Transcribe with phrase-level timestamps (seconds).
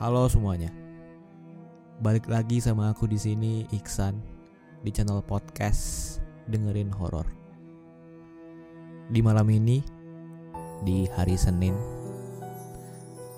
[0.00, 0.72] Halo semuanya.
[2.00, 4.16] Balik lagi sama aku di sini Iksan
[4.80, 6.16] di channel podcast
[6.48, 7.28] dengerin horor.
[9.12, 9.84] Di malam ini
[10.88, 11.76] di hari Senin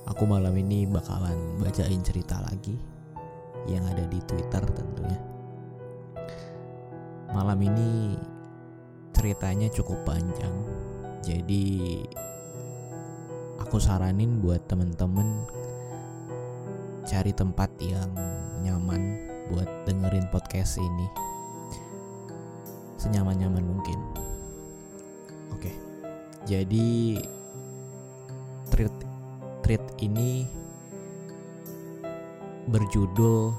[0.06, 2.78] aku malam ini bakalan bacain cerita lagi
[3.66, 5.18] yang ada di Twitter tentunya.
[7.34, 8.14] Malam ini
[9.10, 10.54] ceritanya cukup panjang.
[11.26, 12.06] Jadi
[13.58, 15.61] aku saranin buat temen-temen
[17.02, 18.10] cari tempat yang
[18.62, 21.08] nyaman buat dengerin podcast ini
[23.02, 23.98] senyaman-nyaman mungkin.
[25.50, 25.74] Oke,
[26.46, 27.18] jadi
[28.70, 28.94] treat
[29.66, 30.46] treat ini
[32.70, 33.50] berjudul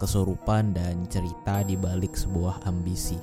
[0.00, 3.20] kesurupan dan cerita di balik sebuah ambisi.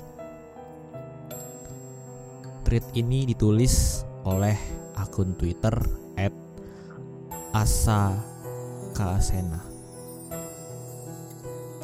[2.62, 4.54] Treat ini ditulis oleh
[4.94, 5.74] akun Twitter
[7.58, 8.37] @asa
[8.98, 9.62] Kasena.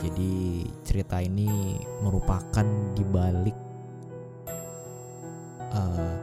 [0.02, 2.66] Jadi cerita ini merupakan
[2.98, 3.54] dibalik
[5.70, 6.18] uh,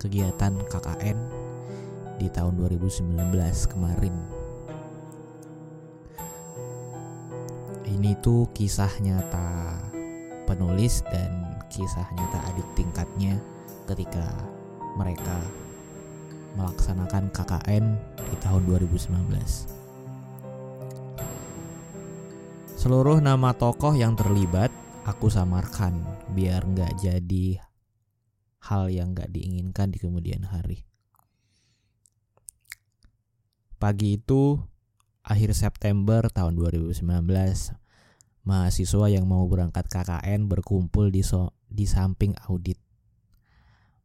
[0.00, 1.18] kegiatan KKN
[2.16, 3.12] di tahun 2019
[3.76, 4.16] kemarin.
[7.84, 9.84] Ini tuh kisah nyata
[10.48, 13.36] penulis dan kisah nyata adik tingkatnya
[13.84, 14.32] ketika
[14.96, 15.36] mereka
[16.56, 17.84] melaksanakan KKN
[18.32, 19.73] di tahun 2019.
[22.84, 24.68] Seluruh nama tokoh yang terlibat
[25.08, 26.04] aku samarkan
[26.36, 27.56] biar nggak jadi
[28.60, 30.84] hal yang nggak diinginkan di kemudian hari.
[33.80, 34.60] Pagi itu,
[35.24, 37.00] akhir September tahun 2019,
[38.44, 42.76] mahasiswa yang mau berangkat KKN berkumpul di, so di samping audit.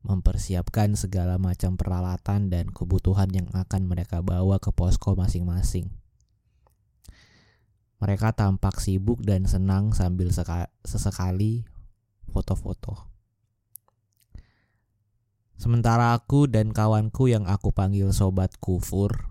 [0.07, 5.98] Mempersiapkan segala macam peralatan dan kebutuhan yang akan mereka bawa ke posko masing-masing.
[7.99, 10.31] Mereka tampak sibuk dan senang sambil
[10.83, 11.67] sesekali
[12.31, 13.11] foto-foto.
[15.59, 19.27] Sementara aku dan kawanku yang aku panggil sobat kufur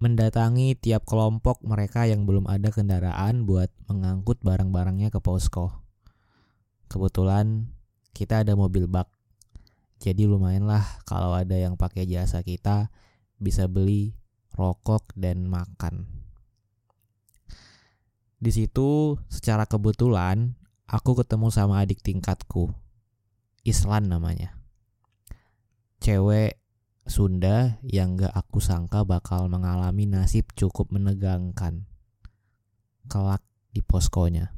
[0.00, 5.84] mendatangi tiap kelompok mereka yang belum ada kendaraan buat mengangkut barang-barangnya ke posko.
[6.88, 7.68] Kebetulan
[8.16, 9.12] kita ada mobil bak.
[10.00, 12.88] Jadi lumayanlah kalau ada yang pakai jasa kita
[13.36, 14.16] bisa beli
[14.56, 16.19] rokok dan makan.
[18.40, 20.56] Di situ secara kebetulan
[20.88, 22.72] aku ketemu sama adik tingkatku.
[23.68, 24.56] Islan namanya.
[26.00, 26.56] Cewek
[27.04, 31.84] Sunda yang gak aku sangka bakal mengalami nasib cukup menegangkan.
[33.12, 33.44] Kelak
[33.76, 34.56] di poskonya.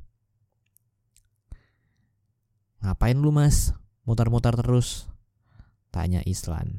[2.87, 3.75] Ngapain lu mas?
[4.07, 5.11] Mutar-mutar terus.
[5.91, 6.79] Tanya Islan.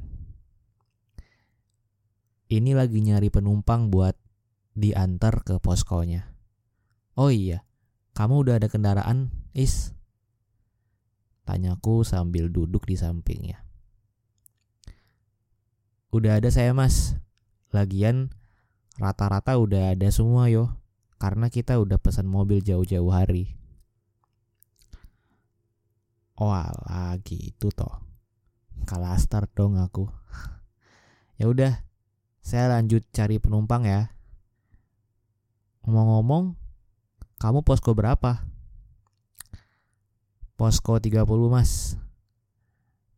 [2.47, 4.15] Ini lagi nyari penumpang buat
[4.77, 6.32] diantar ke poskonya.
[7.13, 7.61] Oh iya,
[8.17, 9.93] kamu udah ada kendaraan, Is?
[11.45, 13.61] Tanyaku sambil duduk di sampingnya.
[16.13, 17.17] Udah ada saya mas.
[17.73, 18.29] Lagian
[19.01, 20.77] rata-rata udah ada semua yo.
[21.17, 23.57] Karena kita udah pesan mobil jauh-jauh hari.
[26.37, 26.53] Oh
[26.89, 28.01] lagi itu toh.
[28.85, 30.09] Kalastar dong aku.
[31.39, 31.81] ya udah,
[32.41, 34.13] saya lanjut cari penumpang ya.
[35.83, 36.62] Ngomong-ngomong,
[37.43, 38.47] kamu posko berapa?
[40.55, 41.99] Posko 30 mas.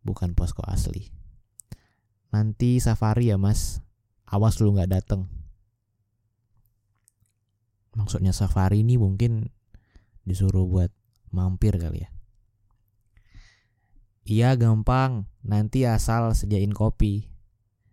[0.01, 1.13] Bukan posko asli.
[2.33, 3.85] Nanti safari ya mas.
[4.25, 5.29] Awas lu gak dateng.
[7.93, 9.53] Maksudnya safari ini mungkin
[10.25, 10.89] Disuruh buat
[11.29, 12.09] mampir kali ya?
[14.25, 15.29] Iya gampang.
[15.45, 17.29] Nanti asal sediain kopi.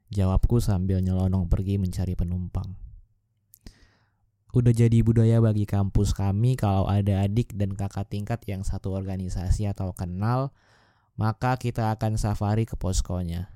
[0.09, 2.92] Jawabku sambil nyelonong pergi mencari penumpang
[4.53, 9.65] udah jadi budaya bagi kampus kami kalau ada adik dan kakak tingkat yang satu organisasi
[9.65, 10.53] atau kenal,
[11.17, 13.49] maka kita akan safari ke poskonya.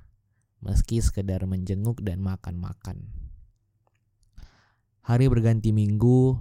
[0.64, 3.12] Meski sekedar menjenguk dan makan-makan.
[5.04, 6.34] Hari berganti minggu,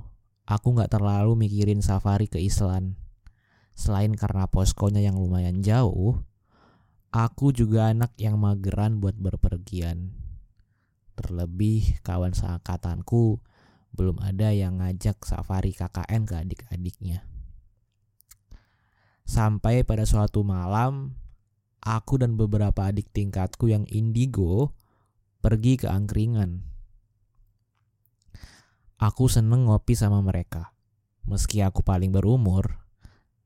[0.47, 2.95] aku gak terlalu mikirin safari ke Islan.
[3.75, 6.24] Selain karena poskonya yang lumayan jauh,
[7.12, 10.15] aku juga anak yang mageran buat berpergian.
[11.19, 13.44] Terlebih kawan seangkatanku
[13.95, 17.24] belum ada yang ngajak safari KKN ke adik-adiknya.
[19.25, 21.18] Sampai pada suatu malam,
[21.81, 24.75] aku dan beberapa adik tingkatku yang indigo
[25.42, 26.62] pergi ke angkringan.
[29.01, 30.75] Aku seneng ngopi sama mereka.
[31.25, 32.86] Meski aku paling berumur,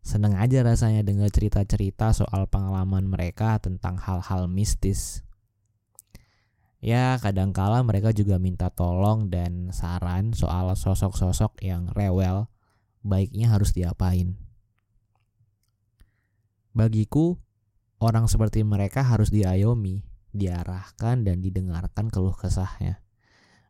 [0.03, 5.23] seneng aja rasanya dengar cerita-cerita soal pengalaman mereka tentang hal-hal mistis.
[6.79, 12.47] Ya, kadangkala mereka juga minta tolong dan saran soal sosok-sosok yang rewel,
[13.03, 14.39] baiknya harus diapain.
[16.71, 17.35] Bagiku,
[17.99, 23.03] orang seperti mereka harus diayomi, diarahkan dan didengarkan keluh kesahnya.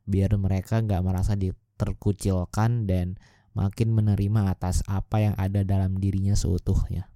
[0.06, 1.34] Biar mereka nggak merasa
[1.82, 3.18] terkucilkan dan
[3.58, 7.10] makin menerima atas apa yang ada dalam dirinya seutuhnya.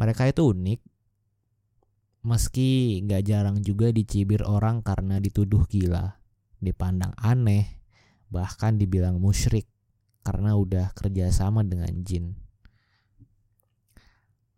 [0.00, 0.80] Mereka itu unik,
[2.20, 6.20] meski nggak jarang juga dicibir orang karena dituduh gila,
[6.60, 7.80] dipandang aneh,
[8.28, 9.64] bahkan dibilang musyrik
[10.20, 12.36] karena udah kerjasama dengan jin.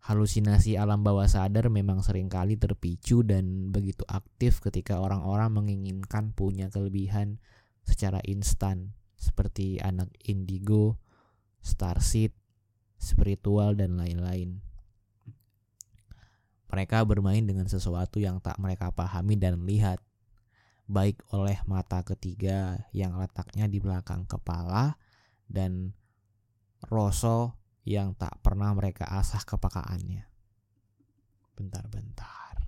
[0.03, 6.67] Halusinasi alam bawah sadar memang sering kali terpicu dan begitu aktif ketika orang-orang menginginkan punya
[6.67, 7.39] kelebihan
[7.87, 10.99] secara instan seperti anak indigo,
[11.63, 12.35] starseed,
[12.99, 14.59] spiritual, dan lain-lain.
[16.73, 20.01] Mereka bermain dengan sesuatu yang tak mereka pahami dan lihat,
[20.89, 24.97] baik oleh mata ketiga yang letaknya di belakang kepala
[25.45, 25.93] dan
[26.89, 27.53] rosok
[27.85, 30.25] yang tak pernah mereka asah kepekaannya.
[31.53, 32.65] Bentar-bentar.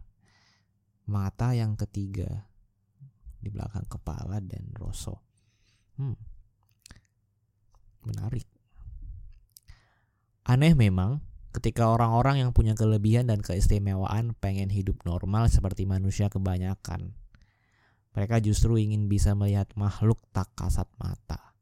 [1.09, 2.45] Mata yang ketiga
[3.41, 5.17] di belakang kepala dan rosok.
[5.97, 6.13] Hmm.
[8.05, 8.45] Menarik.
[10.45, 11.25] Aneh memang
[11.55, 17.15] ketika orang-orang yang punya kelebihan dan keistimewaan pengen hidup normal seperti manusia kebanyakan.
[18.11, 21.55] Mereka justru ingin bisa melihat makhluk tak kasat mata.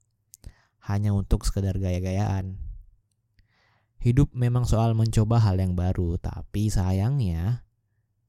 [0.82, 2.58] Hanya untuk sekedar gaya-gayaan.
[4.02, 7.64] Hidup memang soal mencoba hal yang baru, tapi sayangnya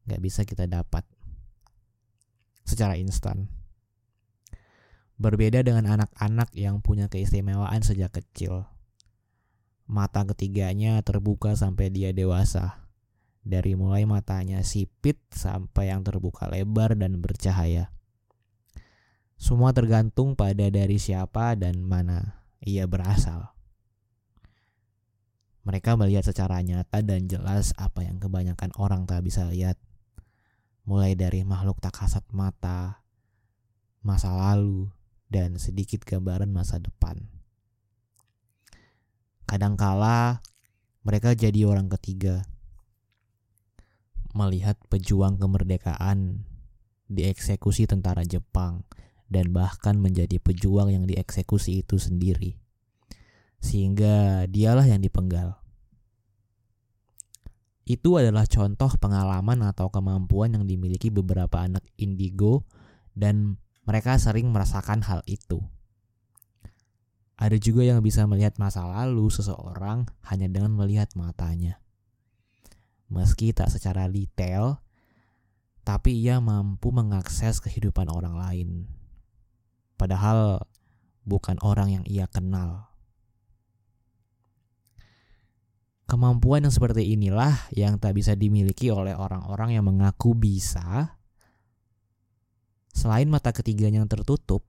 [0.04, 1.02] gak bisa kita dapat
[2.68, 3.48] secara instan.
[5.16, 8.73] Berbeda dengan anak-anak yang punya keistimewaan sejak kecil
[9.84, 12.88] Mata ketiganya terbuka sampai dia dewasa.
[13.44, 17.92] Dari mulai matanya sipit sampai yang terbuka lebar dan bercahaya.
[19.36, 23.52] Semua tergantung pada dari siapa dan mana ia berasal.
[25.68, 29.76] Mereka melihat secara nyata dan jelas apa yang kebanyakan orang tak bisa lihat.
[30.88, 33.04] Mulai dari makhluk tak kasat mata,
[34.04, 34.92] masa lalu,
[35.32, 37.33] dan sedikit gambaran masa depan.
[39.44, 40.40] Kadangkala
[41.04, 42.48] mereka jadi orang ketiga.
[44.34, 46.42] Melihat pejuang kemerdekaan
[47.12, 48.82] dieksekusi tentara Jepang
[49.28, 52.56] dan bahkan menjadi pejuang yang dieksekusi itu sendiri.
[53.60, 55.60] Sehingga dialah yang dipenggal.
[57.84, 62.64] Itu adalah contoh pengalaman atau kemampuan yang dimiliki beberapa anak indigo
[63.12, 65.60] dan mereka sering merasakan hal itu.
[67.44, 71.76] Ada juga yang bisa melihat masa lalu seseorang hanya dengan melihat matanya.
[73.12, 74.80] Meski tak secara detail,
[75.84, 78.88] tapi ia mampu mengakses kehidupan orang lain.
[80.00, 80.64] Padahal
[81.28, 82.88] bukan orang yang ia kenal.
[86.08, 91.20] Kemampuan yang seperti inilah yang tak bisa dimiliki oleh orang-orang yang mengaku bisa.
[92.96, 94.64] Selain mata ketiganya yang tertutup,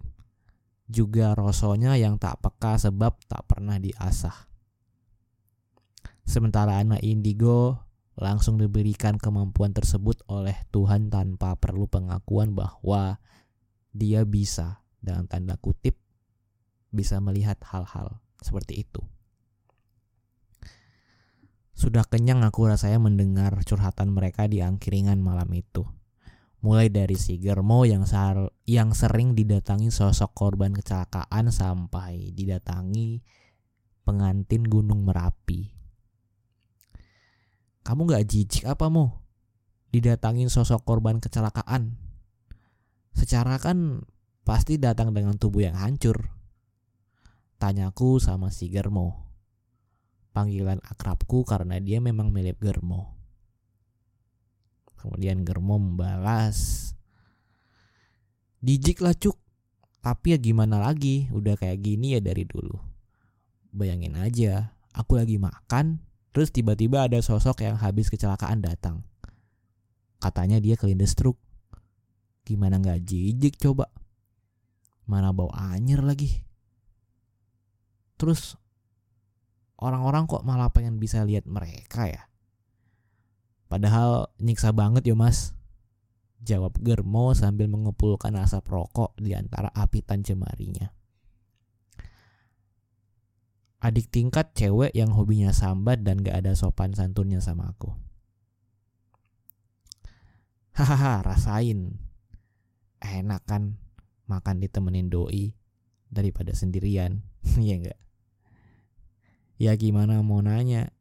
[0.85, 4.49] juga rosonya yang tak peka sebab tak pernah diasah.
[6.25, 7.85] Sementara anak indigo
[8.17, 13.19] langsung diberikan kemampuan tersebut oleh Tuhan tanpa perlu pengakuan bahwa
[13.91, 15.99] dia bisa dalam tanda kutip
[16.89, 19.03] bisa melihat hal-hal seperti itu.
[21.75, 25.83] Sudah kenyang aku rasanya mendengar curhatan mereka di angkringan malam itu
[26.65, 33.21] mulai dari si Germo yang sar yang sering didatangi sosok korban kecelakaan sampai didatangi
[34.01, 35.69] pengantin Gunung Merapi.
[37.85, 39.21] Kamu gak jijik apa mo?
[39.93, 42.01] Didatangin sosok korban kecelakaan.
[43.13, 44.01] Secara kan
[44.41, 46.33] pasti datang dengan tubuh yang hancur.
[47.61, 49.29] Tanyaku sama si Germo.
[50.33, 53.14] Panggilan akrabku karena dia memang mirip Germo.
[55.05, 56.89] Kemudian Germo membalas.
[58.57, 59.37] Dijik lah cuk.
[60.01, 62.73] Tapi ya gimana lagi, udah kayak gini ya dari dulu.
[63.69, 66.01] Bayangin aja, aku lagi makan,
[66.33, 69.05] terus tiba-tiba ada sosok yang habis kecelakaan datang.
[70.17, 71.37] Katanya dia kelindes truk.
[72.41, 73.93] Gimana nggak jijik coba?
[75.05, 76.41] Mana bau anjir lagi.
[78.17, 78.57] Terus
[79.77, 82.25] orang-orang kok malah pengen bisa lihat mereka ya?
[83.75, 85.51] Padahal nyiksa banget ya mas.
[86.39, 90.95] Jawab Germo sambil mengepulkan asap rokok di antara apitan jemarinya.
[93.83, 97.91] Adik tingkat cewek yang hobinya sambat dan gak ada sopan santunnya sama aku.
[100.79, 101.99] Hahaha, rasain.
[103.03, 103.75] Enak kan
[104.31, 105.51] makan ditemenin doi
[106.07, 107.27] daripada sendirian.
[107.59, 107.99] Iya enggak?
[109.59, 110.95] Ya gimana mau nanya?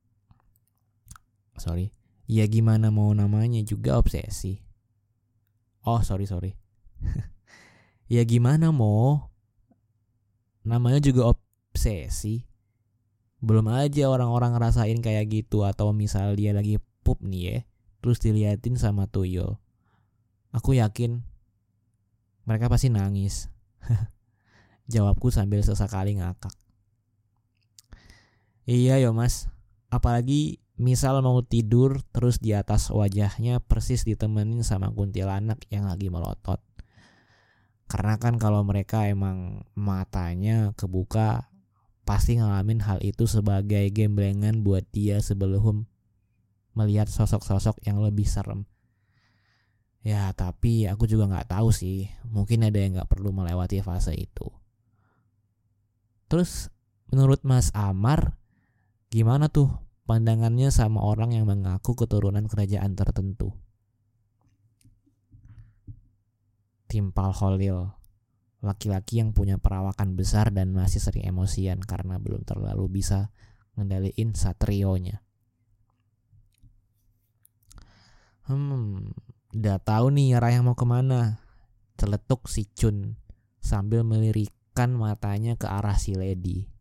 [1.54, 1.95] Sorry.
[2.25, 4.64] Ya gimana mau namanya juga obsesi.
[5.85, 6.57] Oh, sorry, sorry.
[8.14, 9.28] ya gimana mau?
[10.64, 12.49] Namanya juga obsesi.
[13.45, 17.59] Belum aja orang-orang ngerasain kayak gitu atau misal dia lagi pup nih ya,
[18.00, 19.61] terus diliatin sama tuyul.
[20.57, 21.21] Aku yakin
[22.49, 23.52] mereka pasti nangis.
[24.93, 26.57] Jawabku sambil sesekali ngakak.
[28.64, 29.52] Iya yo mas,
[29.93, 36.59] apalagi misal mau tidur terus di atas wajahnya persis ditemenin sama kuntilanak yang lagi melotot.
[37.87, 41.47] Karena kan kalau mereka emang matanya kebuka
[42.02, 45.87] pasti ngalamin hal itu sebagai gemblengan buat dia sebelum
[46.75, 48.66] melihat sosok-sosok yang lebih serem.
[50.04, 54.50] Ya tapi aku juga nggak tahu sih, mungkin ada yang nggak perlu melewati fase itu.
[56.28, 56.69] Terus
[57.09, 58.37] menurut Mas Amar,
[59.14, 59.71] Gimana tuh
[60.05, 63.57] pandangannya sama orang yang mengaku keturunan kerajaan tertentu?
[66.89, 67.91] Timpal Holil,
[68.61, 73.33] laki-laki yang punya perawakan besar dan masih sering emosian karena belum terlalu bisa
[73.75, 75.25] ngendaliin satrionya.
[78.45, 79.09] Hmm,
[79.57, 81.41] udah tahu nih arah yang mau ke mana.
[81.97, 83.17] Celetuk si Chun
[83.65, 86.74] sambil melirikan matanya ke arah si Lady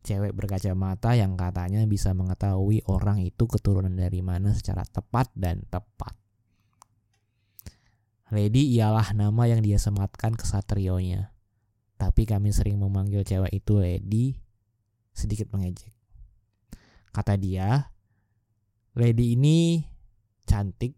[0.00, 6.16] cewek berkacamata yang katanya bisa mengetahui orang itu keturunan dari mana secara tepat dan tepat.
[8.30, 11.34] Lady ialah nama yang dia sematkan ke satrionya.
[11.98, 14.38] Tapi kami sering memanggil cewek itu Lady
[15.12, 15.92] sedikit mengejek.
[17.10, 17.90] Kata dia,
[18.94, 19.82] Lady ini
[20.46, 20.94] cantik,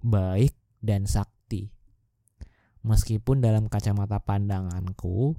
[0.00, 1.68] baik, dan sakti.
[2.82, 5.36] Meskipun dalam kacamata pandanganku,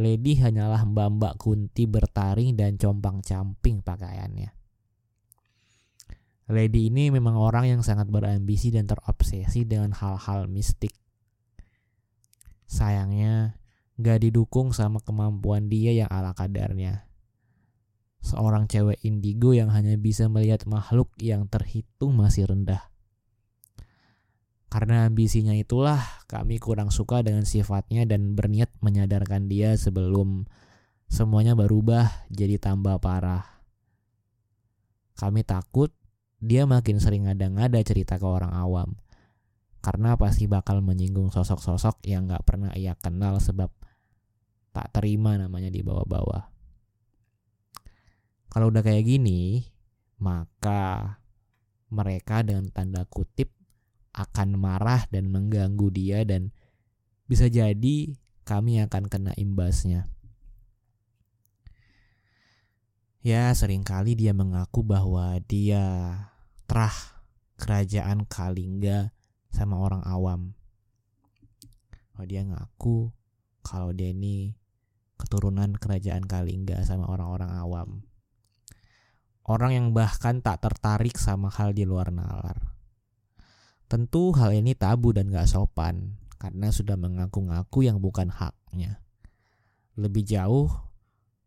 [0.00, 4.48] Lady hanyalah mbak-mbak kunti bertaring dan compang-camping pakaiannya.
[6.52, 10.92] Lady ini memang orang yang sangat berambisi dan terobsesi dengan hal-hal mistik.
[12.68, 13.60] Sayangnya,
[14.00, 17.08] gak didukung sama kemampuan dia yang ala kadarnya.
[18.24, 22.91] Seorang cewek indigo yang hanya bisa melihat makhluk yang terhitung masih rendah.
[24.72, 26.00] Karena ambisinya itulah
[26.32, 30.48] kami kurang suka dengan sifatnya dan berniat menyadarkan dia sebelum
[31.12, 33.60] semuanya berubah jadi tambah parah.
[35.12, 35.92] Kami takut
[36.40, 38.96] dia makin sering ngada-ngada cerita ke orang awam.
[39.84, 43.68] Karena pasti bakal menyinggung sosok-sosok yang gak pernah ia kenal sebab
[44.72, 46.48] tak terima namanya di bawah-bawah.
[48.48, 49.68] Kalau udah kayak gini,
[50.16, 51.20] maka
[51.92, 53.52] mereka dengan tanda kutip
[54.12, 56.52] akan marah dan mengganggu dia dan
[57.24, 58.12] bisa jadi
[58.44, 60.12] kami akan kena imbasnya.
[63.22, 65.86] Ya, sering kali dia mengaku bahwa dia
[66.66, 67.22] terah
[67.54, 69.14] kerajaan Kalingga
[69.54, 70.58] sama orang awam.
[72.18, 73.14] Oh, dia ngaku
[73.62, 74.58] kalau dia ini
[75.22, 77.88] keturunan kerajaan Kalingga sama orang-orang awam.
[79.46, 82.74] Orang yang bahkan tak tertarik sama hal di luar nalar.
[83.92, 89.04] Tentu hal ini tabu dan gak sopan karena sudah mengaku-ngaku yang bukan haknya.
[90.00, 90.72] Lebih jauh,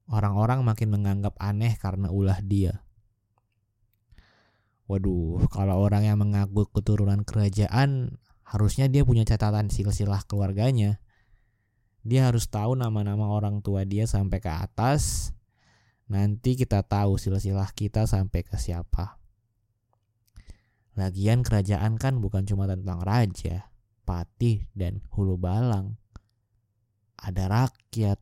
[0.06, 2.86] orang-orang makin menganggap aneh karena ulah dia.
[4.86, 11.02] Waduh, kalau orang yang mengaku keturunan kerajaan, harusnya dia punya catatan silsilah keluarganya.
[12.06, 15.34] Dia harus tahu nama-nama orang tua dia sampai ke atas.
[16.06, 19.25] Nanti kita tahu silsilah kita sampai ke siapa.
[20.96, 23.68] Lagian kerajaan kan bukan cuma tentang raja,
[24.08, 26.00] patih, dan hulu balang.
[27.20, 28.20] Ada rakyat,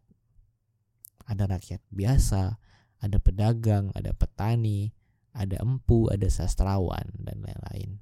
[1.29, 2.57] ada rakyat biasa,
[2.97, 4.89] ada pedagang, ada petani,
[5.37, 8.01] ada empu, ada sastrawan, dan lain-lain.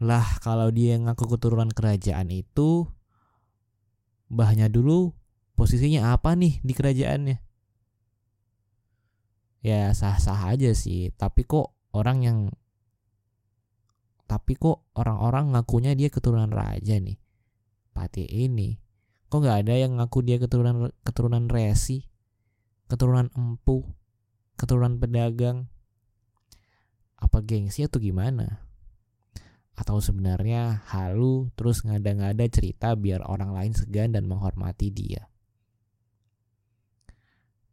[0.00, 2.86] Lah kalau dia ngaku keturunan kerajaan itu,
[4.30, 5.10] mbahnya dulu
[5.58, 7.38] posisinya apa nih di kerajaannya?
[9.60, 12.38] Ya sah-sah aja sih, tapi kok orang yang
[14.30, 17.18] tapi kok orang-orang ngakunya dia keturunan raja nih?
[17.90, 18.78] Pati ini
[19.26, 22.06] kok nggak ada yang ngaku dia keturunan keturunan resi?
[22.86, 23.82] Keturunan empu?
[24.54, 25.66] Keturunan pedagang?
[27.18, 28.62] Apa gengsi atau gimana?
[29.74, 35.26] Atau sebenarnya halu terus ngada-ngada cerita biar orang lain segan dan menghormati dia?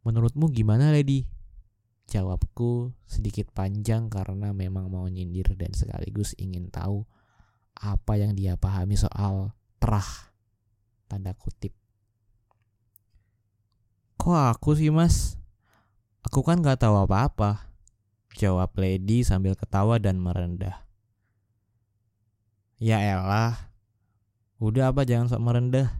[0.02, 1.37] Menurutmu gimana Lady
[2.08, 7.04] Jawabku sedikit panjang karena memang mau nyindir dan sekaligus ingin tahu
[7.76, 10.32] apa yang dia pahami soal terah
[11.04, 11.76] tanda kutip.
[14.16, 15.36] Kok aku sih mas?
[16.24, 17.68] Aku kan gak tahu apa-apa.
[18.40, 20.88] Jawab Lady sambil ketawa dan merendah.
[22.78, 23.74] Ya elah,
[24.62, 25.90] udah apa jangan sok merendah.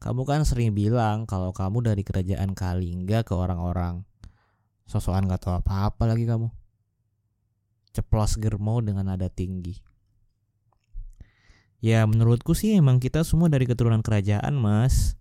[0.00, 4.09] Kamu kan sering bilang kalau kamu dari kerajaan Kalingga ke orang-orang.
[4.90, 6.50] Sosokan gak tahu apa-apa lagi kamu.
[7.94, 9.78] Ceplos germo dengan nada tinggi.
[11.78, 15.14] Ya menurutku sih emang kita semua dari keturunan kerajaan mas.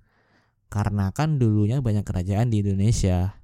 [0.74, 3.38] Karena kan dulunya banyak kerajaan di Indonesia.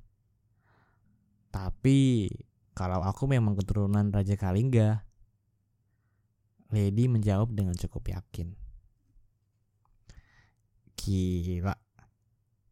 [1.54, 2.26] Tapi
[2.74, 5.06] kalau aku memang keturunan Raja Kalingga.
[6.74, 8.58] Lady menjawab dengan cukup yakin.
[10.98, 11.78] Gila.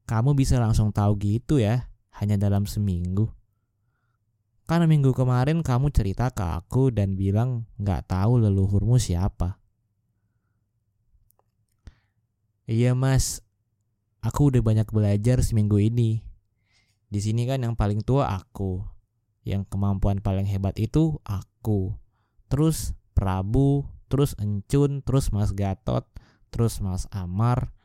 [0.10, 3.30] Kamu bisa langsung tahu gitu ya, hanya dalam seminggu.
[4.74, 9.62] Karena minggu kemarin kamu cerita ke aku dan bilang nggak tahu leluhurmu siapa.
[12.65, 13.46] Iya mas,
[14.25, 16.25] aku udah banyak belajar seminggu ini.
[17.06, 18.82] Di sini kan yang paling tua aku,
[19.46, 21.94] yang kemampuan paling hebat itu aku.
[22.50, 26.10] Terus Prabu, terus Encun, terus Mas Gatot,
[26.50, 27.77] terus Mas Amar,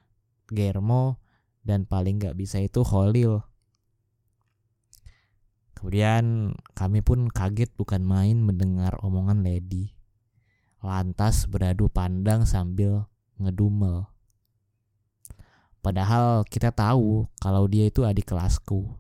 [0.48, 1.20] Germo,
[1.60, 3.44] dan paling nggak bisa itu Holil.
[5.78, 9.94] Kemudian kami pun kaget bukan main mendengar omongan Lady.
[10.82, 13.06] Lantas beradu pandang sambil
[13.38, 14.10] ngedumel.
[15.78, 18.90] Padahal kita tahu kalau dia itu adik kelasku.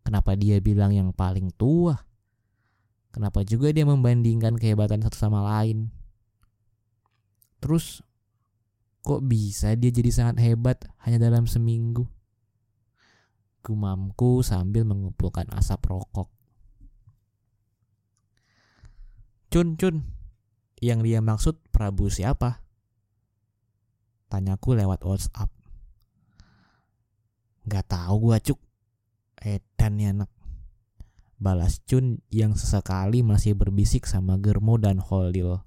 [0.00, 2.00] Kenapa dia bilang yang paling tua?
[3.12, 5.92] Kenapa juga dia membandingkan kehebatan satu sama lain?
[7.60, 8.00] Terus
[9.04, 12.08] kok bisa dia jadi sangat hebat hanya dalam seminggu?
[13.64, 16.28] Gumamku sambil mengumpulkan asap rokok.
[19.48, 20.04] Cun, cun,
[20.84, 22.60] yang dia maksud Prabu siapa?
[24.28, 25.48] Tanyaku lewat WhatsApp.
[27.64, 28.60] Gak tahu gua cuk.
[29.40, 30.30] Edan ya anak.
[31.40, 35.60] Balas Cun yang sesekali masih berbisik sama Germo dan Holil.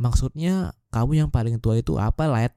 [0.00, 2.54] Maksudnya kamu yang paling tua itu apa, Let?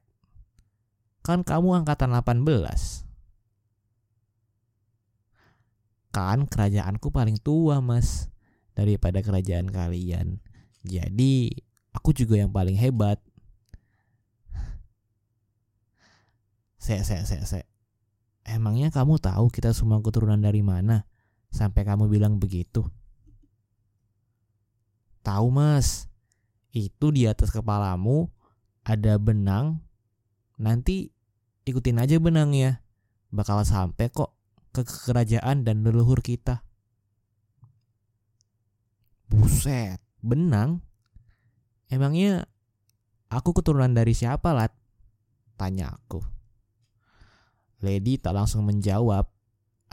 [1.24, 3.04] Kan kamu angkatan 18.
[6.14, 8.30] Kan kerajaanku paling tua mas
[8.78, 10.38] daripada kerajaan kalian.
[10.86, 11.50] Jadi
[11.90, 13.18] aku juga yang paling hebat.
[16.78, 17.60] Se se se se
[18.46, 21.10] emangnya kamu tahu kita semua keturunan dari mana?
[21.50, 22.86] Sampai kamu bilang begitu?
[25.26, 26.06] Tahu mas.
[26.74, 28.30] Itu di atas kepalamu
[28.86, 29.82] ada benang.
[30.60, 31.10] Nanti
[31.64, 32.84] ikutin aja benangnya.
[33.34, 34.43] Bakal sampai kok
[34.74, 36.66] ke kerajaan dan leluhur kita.
[39.30, 40.82] Buset, benang?
[41.94, 42.50] Emangnya
[43.30, 44.74] aku keturunan dari siapa, Lat?
[45.54, 46.26] Tanya aku.
[47.86, 49.30] Lady tak langsung menjawab.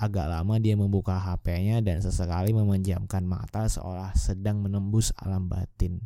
[0.00, 6.00] Agak lama dia membuka HP-nya dan sesekali memejamkan mata seolah sedang menembus alam batin.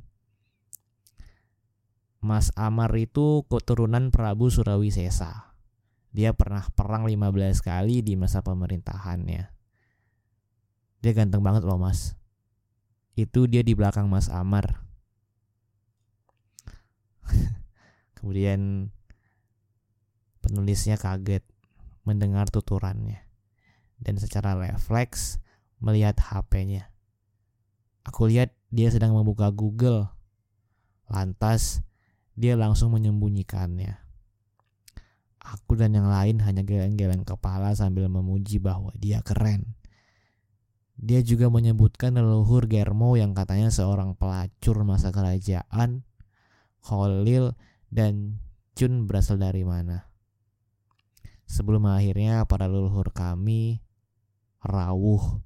[2.18, 5.53] Mas Amar itu keturunan Prabu Surawi Sesa.
[6.14, 9.50] Dia pernah perang 15 kali di masa pemerintahannya.
[11.02, 12.14] Dia ganteng banget loh mas.
[13.18, 14.86] Itu dia di belakang Mas Amar.
[18.16, 18.90] Kemudian
[20.38, 21.42] penulisnya kaget
[22.06, 23.26] mendengar tuturannya.
[23.98, 25.42] Dan secara refleks
[25.82, 26.94] melihat HP-nya.
[28.06, 30.14] Aku lihat dia sedang membuka Google.
[31.10, 31.82] Lantas
[32.38, 34.03] dia langsung menyembunyikannya.
[35.44, 39.76] Aku dan yang lain hanya geleng-geleng kepala sambil memuji bahwa dia keren.
[40.96, 46.00] Dia juga menyebutkan leluhur Germo yang katanya seorang pelacur masa kerajaan,
[46.80, 47.52] Khalil,
[47.92, 48.40] dan
[48.72, 50.08] Chun berasal dari mana.
[51.44, 53.84] Sebelum akhirnya para leluhur kami
[54.64, 55.44] rawuh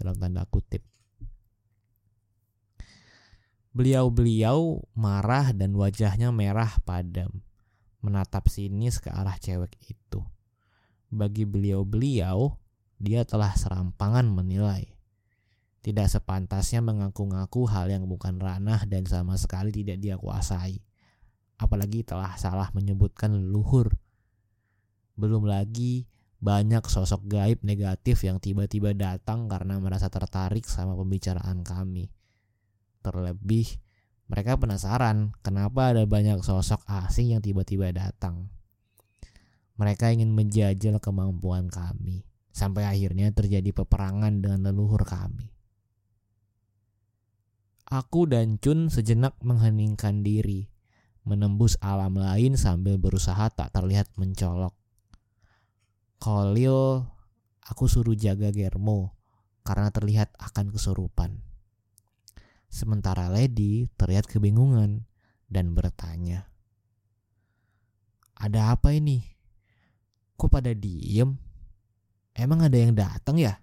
[0.00, 0.80] dalam tanda kutip.
[3.76, 7.45] Beliau-beliau marah dan wajahnya merah padam
[8.06, 10.22] menatap sinis ke arah cewek itu.
[11.10, 12.54] Bagi beliau-beliau,
[13.02, 14.86] dia telah serampangan menilai.
[15.82, 20.82] Tidak sepantasnya mengaku-ngaku hal yang bukan ranah dan sama sekali tidak dia kuasai.
[21.58, 23.94] Apalagi telah salah menyebutkan leluhur.
[25.14, 26.10] Belum lagi
[26.42, 32.10] banyak sosok gaib negatif yang tiba-tiba datang karena merasa tertarik sama pembicaraan kami.
[33.00, 33.78] Terlebih
[34.26, 38.50] mereka penasaran kenapa ada banyak sosok asing yang tiba-tiba datang.
[39.78, 42.26] Mereka ingin menjajal kemampuan kami.
[42.50, 45.52] Sampai akhirnya terjadi peperangan dengan leluhur kami.
[47.86, 50.66] Aku dan Chun sejenak mengheningkan diri,
[51.22, 54.74] menembus alam lain sambil berusaha tak terlihat mencolok.
[56.18, 57.06] Kolil,
[57.62, 59.14] aku suruh jaga Germo
[59.62, 61.46] karena terlihat akan kesurupan.
[62.66, 65.06] Sementara Lady terlihat kebingungan
[65.46, 66.50] dan bertanya,
[68.36, 69.24] "Ada apa ini?
[70.36, 71.38] Kok pada diem?
[72.36, 73.56] Emang ada yang datang ya?"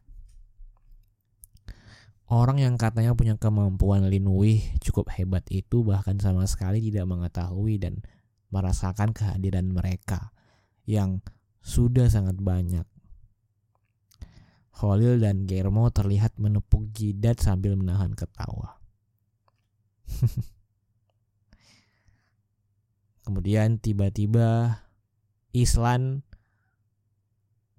[2.33, 8.01] Orang yang katanya punya kemampuan linui cukup hebat itu bahkan sama sekali tidak mengetahui dan
[8.49, 10.33] merasakan kehadiran mereka
[10.89, 11.21] yang
[11.61, 12.85] sudah sangat banyak.
[14.73, 18.82] Khalil dan Germo terlihat menepuk jidat sambil menahan ketawa.
[23.25, 24.81] Kemudian tiba-tiba
[25.55, 26.21] Islan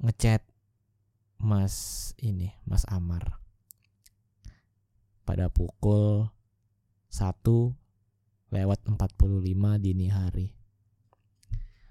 [0.01, 0.41] ngechat
[1.39, 3.45] Mas ini, Mas Amar
[5.25, 6.29] pada pukul
[7.09, 7.41] 1
[8.53, 10.53] lewat 45 dini hari.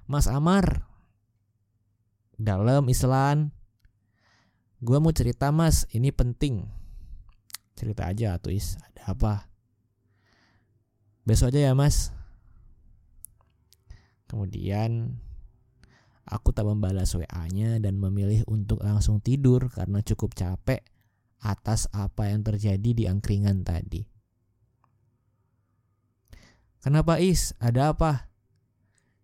[0.08, 0.88] Mas Amar,
[2.38, 3.52] dalam Islam,
[4.80, 6.68] gue mau cerita mas, ini penting.
[7.74, 9.53] Cerita aja tuh is, ada apa?
[11.24, 12.12] Besok aja ya mas.
[14.28, 15.20] Kemudian
[16.28, 20.84] aku tak membalas WA-nya dan memilih untuk langsung tidur karena cukup capek
[21.44, 24.04] atas apa yang terjadi di angkringan tadi.
[26.84, 27.56] Kenapa Is?
[27.64, 28.28] Ada apa?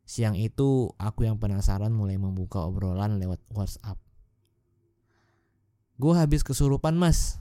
[0.08, 4.00] Siang itu aku yang penasaran mulai membuka obrolan lewat WhatsApp.
[6.00, 7.36] Gue habis kesurupan mas.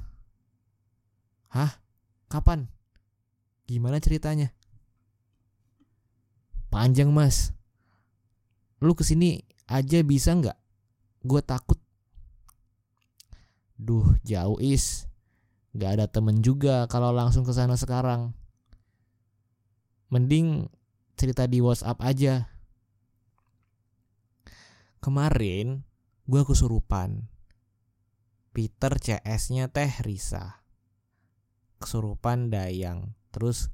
[1.54, 1.78] Hah?
[2.26, 2.66] Kapan?
[3.68, 4.48] Gimana ceritanya?
[6.72, 7.52] Panjang mas.
[8.80, 10.56] Lu ke sini aja bisa nggak?
[11.20, 11.76] Gue takut
[13.78, 15.06] Duh, jauh is.
[15.76, 18.34] Gak ada temen juga kalau langsung ke sana sekarang.
[20.10, 20.66] Mending
[21.14, 22.50] cerita di WhatsApp aja.
[24.98, 25.86] Kemarin
[26.26, 27.30] gue kesurupan.
[28.50, 30.64] Peter CS-nya teh Risa.
[31.78, 33.17] Kesurupan Dayang.
[33.34, 33.72] Terus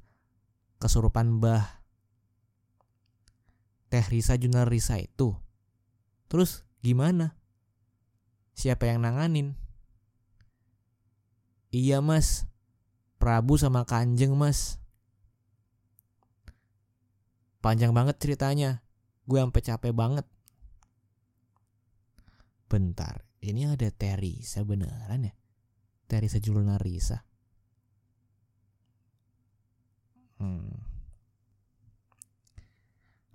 [0.79, 1.83] kesurupan Bah.
[3.89, 5.37] Teh Risa Junar Risa itu.
[6.27, 7.37] Terus gimana?
[8.55, 9.59] Siapa yang nanganin?
[11.75, 12.47] Iya mas
[13.19, 14.79] Prabu sama Kanjeng mas
[17.59, 18.79] Panjang banget ceritanya
[19.27, 20.23] Gue sampai capek banget
[22.71, 25.35] Bentar Ini ada Teresa beneran ya
[26.07, 27.27] Teresa Julunarisa
[30.41, 30.73] hmm.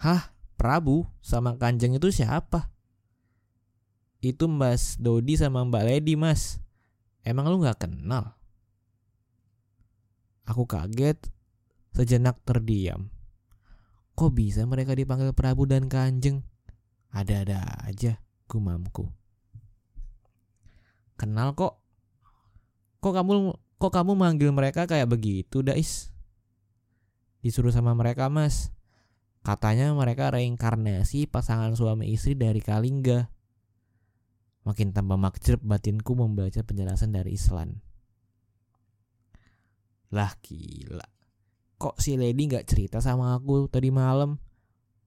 [0.01, 2.73] Hah Prabu sama Kanjeng itu siapa?
[4.21, 6.61] Itu Mbak Dodi sama Mbak Lady mas
[7.21, 8.33] Emang lu gak kenal?
[10.49, 11.21] Aku kaget,
[11.93, 13.13] sejenak terdiam.
[14.17, 16.43] Kok bisa mereka dipanggil Prabu dan Kanjeng?
[17.13, 19.13] Ada-ada aja, gumamku.
[21.21, 21.79] Kenal kok.
[23.05, 23.33] Kok kamu
[23.81, 26.13] kok kamu manggil mereka kayak begitu, Dais?
[27.41, 28.73] Disuruh sama mereka, Mas.
[29.41, 33.33] Katanya mereka reinkarnasi pasangan suami istri dari Kalingga.
[34.69, 37.81] Makin tambah makjub batinku membaca penjelasan dari Islan.
[40.13, 41.09] Lah gila.
[41.81, 44.37] Kok si Lady gak cerita sama aku tadi malam?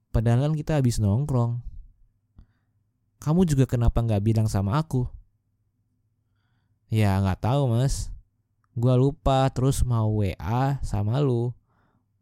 [0.09, 1.61] Padahal kan kita habis nongkrong.
[3.21, 5.05] Kamu juga kenapa gak bilang sama aku?
[6.89, 8.09] Ya gak tahu mas.
[8.73, 11.53] Gua lupa terus mau WA sama lu.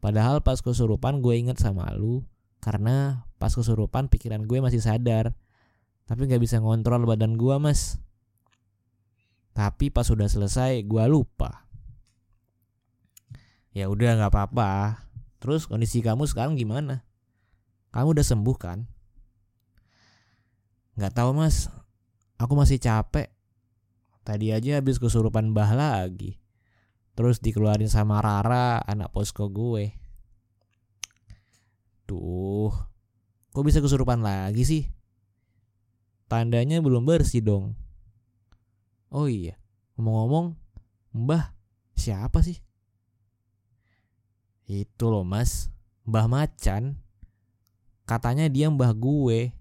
[0.01, 2.25] Padahal pas kesurupan gue inget sama lu.
[2.57, 5.37] Karena pas kesurupan pikiran gue masih sadar.
[6.11, 7.95] Tapi nggak bisa ngontrol badan gua mas.
[9.55, 11.63] Tapi pas sudah selesai gua lupa.
[13.71, 14.99] Ya udah nggak apa-apa.
[15.39, 17.07] Terus kondisi kamu sekarang gimana?
[17.95, 18.91] Kamu udah sembuh kan?
[20.99, 21.71] Nggak tahu mas.
[22.35, 23.31] Aku masih capek.
[24.27, 26.41] Tadi aja habis kesurupan bah lagi
[27.21, 29.93] terus dikeluarin sama Rara anak posko gue
[32.09, 32.73] Duh,
[33.53, 34.83] kok bisa kesurupan lagi sih?
[36.27, 37.71] Tandanya belum bersih dong.
[39.07, 39.55] Oh iya,
[39.95, 40.59] ngomong-ngomong,
[41.15, 41.55] Mbah
[41.95, 42.59] siapa sih?
[44.67, 45.71] Itu loh mas,
[46.03, 46.99] Mbah Macan.
[48.03, 49.55] Katanya dia mbah gue.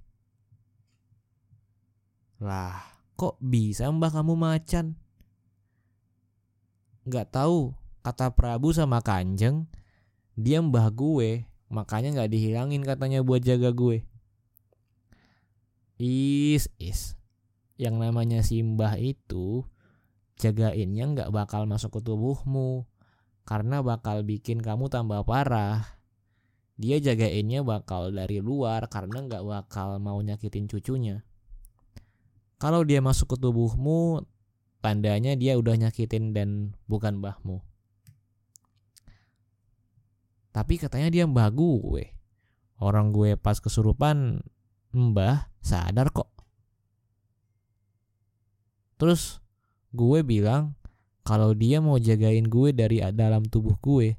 [2.43, 2.83] Lah,
[3.15, 5.00] kok bisa mbah kamu macan?
[7.11, 7.75] Gak tahu,
[8.07, 9.67] kata Prabu sama Kanjeng,
[10.39, 14.07] dia mbah gue, makanya gak dihilangin katanya buat jaga gue.
[15.99, 17.19] Is, is.
[17.81, 19.65] yang namanya simbah itu
[20.41, 22.89] jagainnya nggak bakal masuk ke tubuhmu
[23.45, 25.99] karena bakal bikin kamu tambah parah.
[26.81, 31.27] Dia jagainnya bakal dari luar karena nggak bakal mau nyakitin cucunya.
[32.57, 34.25] Kalau dia masuk ke tubuhmu,
[34.81, 37.61] tandanya dia udah nyakitin dan bukan mbahmu.
[40.51, 42.11] Tapi katanya dia mbah gue.
[42.81, 44.43] Orang gue pas kesurupan,
[44.91, 46.33] mbah sadar kok.
[48.99, 49.39] Terus
[49.95, 50.77] gue bilang
[51.23, 54.19] kalau dia mau jagain gue dari dalam tubuh gue.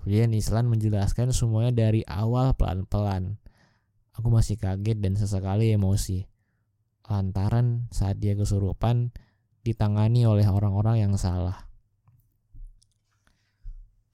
[0.00, 3.38] Kemudian Islan menjelaskan semuanya dari awal pelan-pelan.
[4.18, 6.31] Aku masih kaget dan sesekali emosi.
[7.12, 9.12] Lantaran saat dia kesurupan
[9.60, 11.68] ditangani oleh orang-orang yang salah.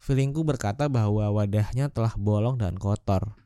[0.02, 3.38] Feelingku berkata bahwa wadahnya telah bolong dan kotor.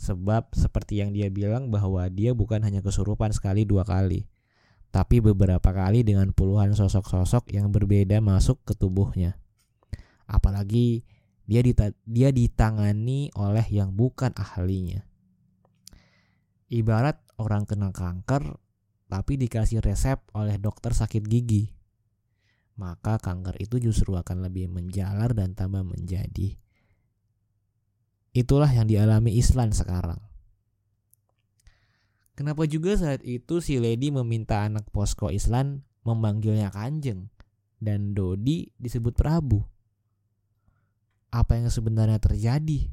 [0.00, 4.24] Sebab seperti yang dia bilang bahwa dia bukan hanya kesurupan sekali dua kali
[4.96, 9.36] tapi beberapa kali dengan puluhan sosok-sosok yang berbeda masuk ke tubuhnya.
[10.24, 11.04] Apalagi
[11.44, 15.04] dia dita dia ditangani oleh yang bukan ahlinya.
[16.72, 18.56] Ibarat orang kena kanker
[19.06, 21.70] tapi dikasih resep oleh dokter sakit gigi.
[22.76, 26.58] Maka kanker itu justru akan lebih menjalar dan tambah menjadi.
[28.36, 30.20] Itulah yang dialami Islan sekarang.
[32.36, 37.32] Kenapa juga saat itu si Lady meminta anak posko Islan memanggilnya Kanjeng
[37.80, 39.64] dan Dodi disebut Prabu?
[41.32, 42.92] Apa yang sebenarnya terjadi?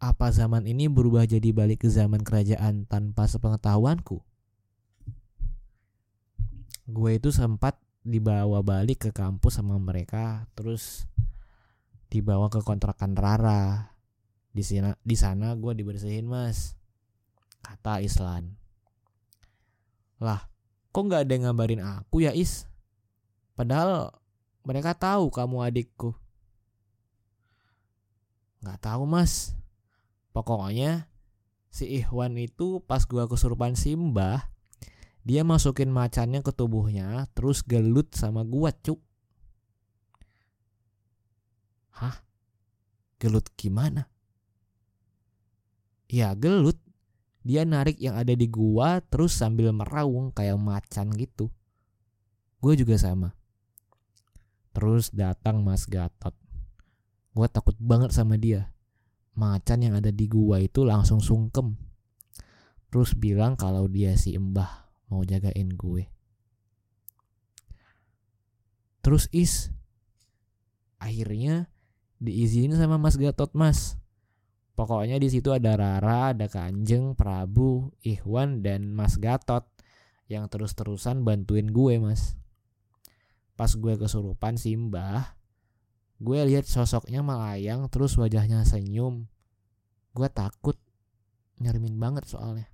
[0.00, 4.24] Apa zaman ini berubah jadi balik ke zaman kerajaan tanpa sepengetahuanku?
[6.88, 11.04] Gue itu sempat dibawa balik ke kampus sama mereka, terus
[12.08, 13.92] dibawa ke kontrakan Rara.
[14.48, 16.78] Di sana, di sana gue dibersihin mas
[17.60, 18.56] kata Islan.
[20.18, 20.48] Lah,
[20.90, 22.66] kok nggak ada yang ngabarin aku ya Is?
[23.54, 24.14] Padahal
[24.64, 26.16] mereka tahu kamu adikku.
[28.64, 29.54] Nggak tahu mas.
[30.32, 31.10] Pokoknya
[31.68, 34.50] si Ikhwan itu pas gua kesurupan Simbah,
[35.26, 39.00] dia masukin macannya ke tubuhnya terus gelut sama gua cuk.
[41.98, 42.22] Hah?
[43.18, 44.06] Gelut gimana?
[46.08, 46.78] Ya gelut
[47.42, 51.50] dia narik yang ada di gua terus sambil meraung kayak macan gitu.
[52.58, 53.38] Gue juga sama.
[54.74, 56.34] Terus datang Mas Gatot.
[57.34, 58.74] Gue takut banget sama dia.
[59.38, 61.78] Macan yang ada di gua itu langsung sungkem.
[62.90, 66.06] Terus bilang kalau dia si Embah mau jagain gue.
[69.04, 69.72] Terus is
[71.00, 71.72] akhirnya
[72.20, 73.98] diizinin sama Mas Gatot Mas
[74.78, 79.66] Pokoknya di situ ada Rara, ada Kanjeng, Prabu, Ikhwan, dan Mas Gatot
[80.30, 82.38] yang terus-terusan bantuin gue mas.
[83.58, 85.34] Pas gue kesurupan Simbah,
[86.22, 89.26] gue lihat sosoknya melayang terus wajahnya senyum.
[90.14, 90.78] Gue takut,
[91.58, 92.70] nyerimin banget soalnya.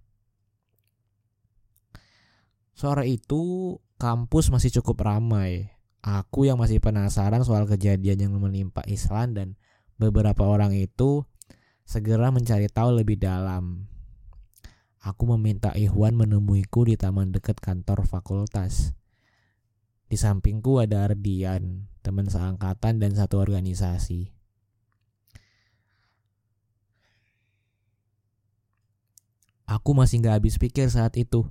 [2.74, 5.70] Sore itu kampus masih cukup ramai.
[6.04, 9.48] Aku yang masih penasaran soal kejadian yang menimpa Islan dan
[9.96, 11.24] beberapa orang itu
[11.86, 13.88] segera mencari tahu lebih dalam.
[15.00, 18.92] Aku meminta Ikhwan menemuiku di taman dekat kantor fakultas.
[20.10, 24.34] Di sampingku ada Ardian, teman seangkatan dan satu organisasi.
[29.64, 31.48] Aku masih gak habis pikir saat itu.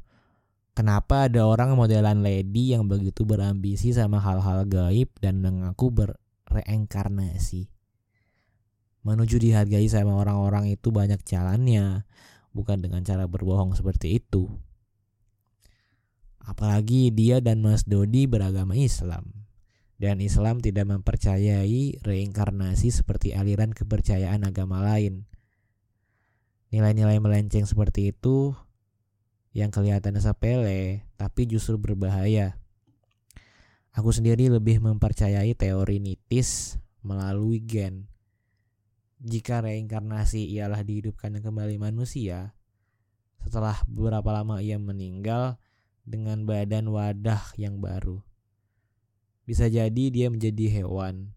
[0.74, 7.74] Kenapa ada orang modelan lady yang begitu berambisi sama hal-hal gaib dan mengaku berreinkarnasi?
[9.04, 12.08] menuju dihargai sama orang-orang itu banyak jalannya,
[12.56, 14.48] bukan dengan cara berbohong seperti itu.
[16.44, 19.48] Apalagi dia dan Mas Dodi beragama Islam.
[20.00, 25.24] Dan Islam tidak mempercayai reinkarnasi seperti aliran kepercayaan agama lain.
[26.76, 28.52] Nilai-nilai melenceng seperti itu
[29.54, 32.58] yang kelihatan sepele tapi justru berbahaya.
[33.94, 38.10] Aku sendiri lebih mempercayai teori nitis melalui gen
[39.24, 42.52] jika reinkarnasi ialah dihidupkan kembali manusia,
[43.40, 45.56] setelah beberapa lama ia meninggal
[46.04, 48.20] dengan badan wadah yang baru.
[49.48, 51.32] Bisa jadi dia menjadi hewan,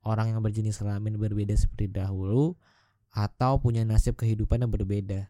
[0.00, 2.56] orang yang berjenis kelamin berbeda seperti dahulu,
[3.12, 5.28] atau punya nasib kehidupan yang berbeda.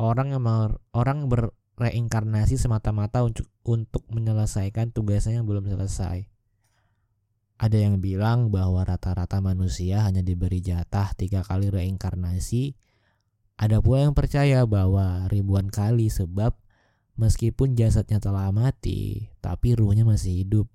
[0.00, 0.48] Orang yang
[0.96, 6.24] orang berreinkarnasi semata-mata untuk, untuk menyelesaikan tugasnya yang belum selesai.
[7.60, 12.72] Ada yang bilang bahwa rata-rata manusia hanya diberi jatah tiga kali reinkarnasi
[13.60, 16.56] Ada pula yang percaya bahwa ribuan kali sebab
[17.20, 20.66] meskipun jasadnya telah mati, tapi ruhnya masih hidup.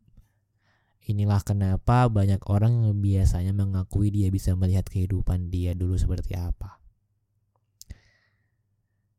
[1.09, 6.84] Inilah kenapa banyak orang yang biasanya mengakui dia bisa melihat kehidupan dia dulu seperti apa.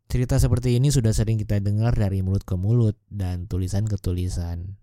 [0.07, 4.79] Cerita seperti ini sudah sering kita dengar dari mulut ke mulut dan tulisan ke tulisan.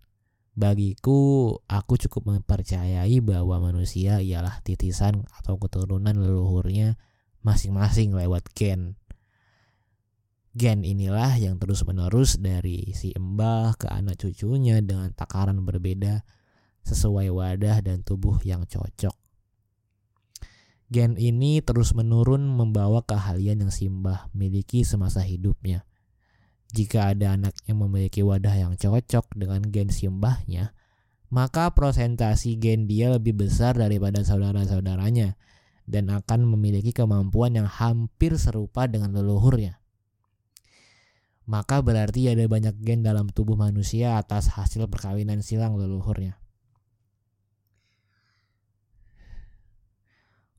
[0.54, 7.00] Bagiku, aku cukup mempercayai bahwa manusia ialah titisan atau keturunan leluhurnya
[7.42, 9.00] masing-masing lewat gen.
[10.54, 16.22] Gen inilah yang terus-menerus dari si embah ke anak cucunya dengan takaran berbeda
[16.86, 19.23] sesuai wadah dan tubuh yang cocok.
[20.94, 25.90] Gen ini terus menurun membawa keahlian yang simbah miliki semasa hidupnya.
[26.70, 30.78] Jika ada anak yang memiliki wadah yang cocok dengan gen simbahnya,
[31.34, 35.34] maka prosentasi gen dia lebih besar daripada saudara-saudaranya
[35.90, 39.82] dan akan memiliki kemampuan yang hampir serupa dengan leluhurnya.
[41.50, 46.43] Maka berarti ada banyak gen dalam tubuh manusia atas hasil perkawinan silang leluhurnya.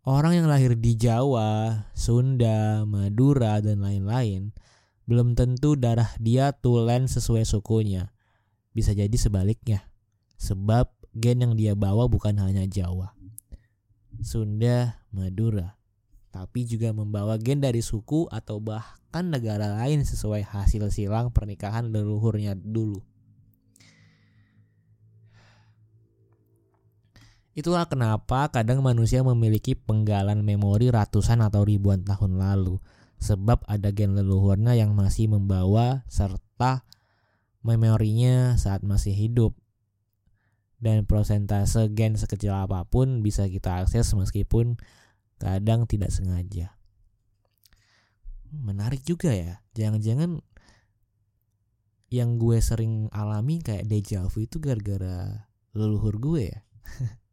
[0.05, 4.53] Orang yang lahir di Jawa, Sunda, Madura, dan lain-lain
[5.09, 8.13] belum tentu darah dia tulen sesuai sukunya.
[8.77, 9.89] Bisa jadi sebaliknya,
[10.37, 13.17] sebab gen yang dia bawa bukan hanya Jawa.
[14.21, 15.81] Sunda, Madura,
[16.29, 22.53] tapi juga membawa gen dari suku atau bahkan negara lain sesuai hasil silang pernikahan leluhurnya
[22.61, 23.01] dulu.
[27.55, 32.83] Itulah kenapa kadang manusia memiliki penggalan memori ratusan atau ribuan tahun lalu,
[33.23, 36.83] sebab ada gen leluhurnya yang masih membawa serta
[37.63, 39.55] memorinya saat masih hidup
[40.83, 44.77] dan prosentase gen sekecil apa pun bisa kita akses meskipun
[45.41, 46.75] kadang tidak sengaja.
[48.51, 50.43] Menarik juga ya, jangan-jangan
[52.13, 56.59] yang gue sering alami kayak deja vu itu gara-gara leluhur gue ya.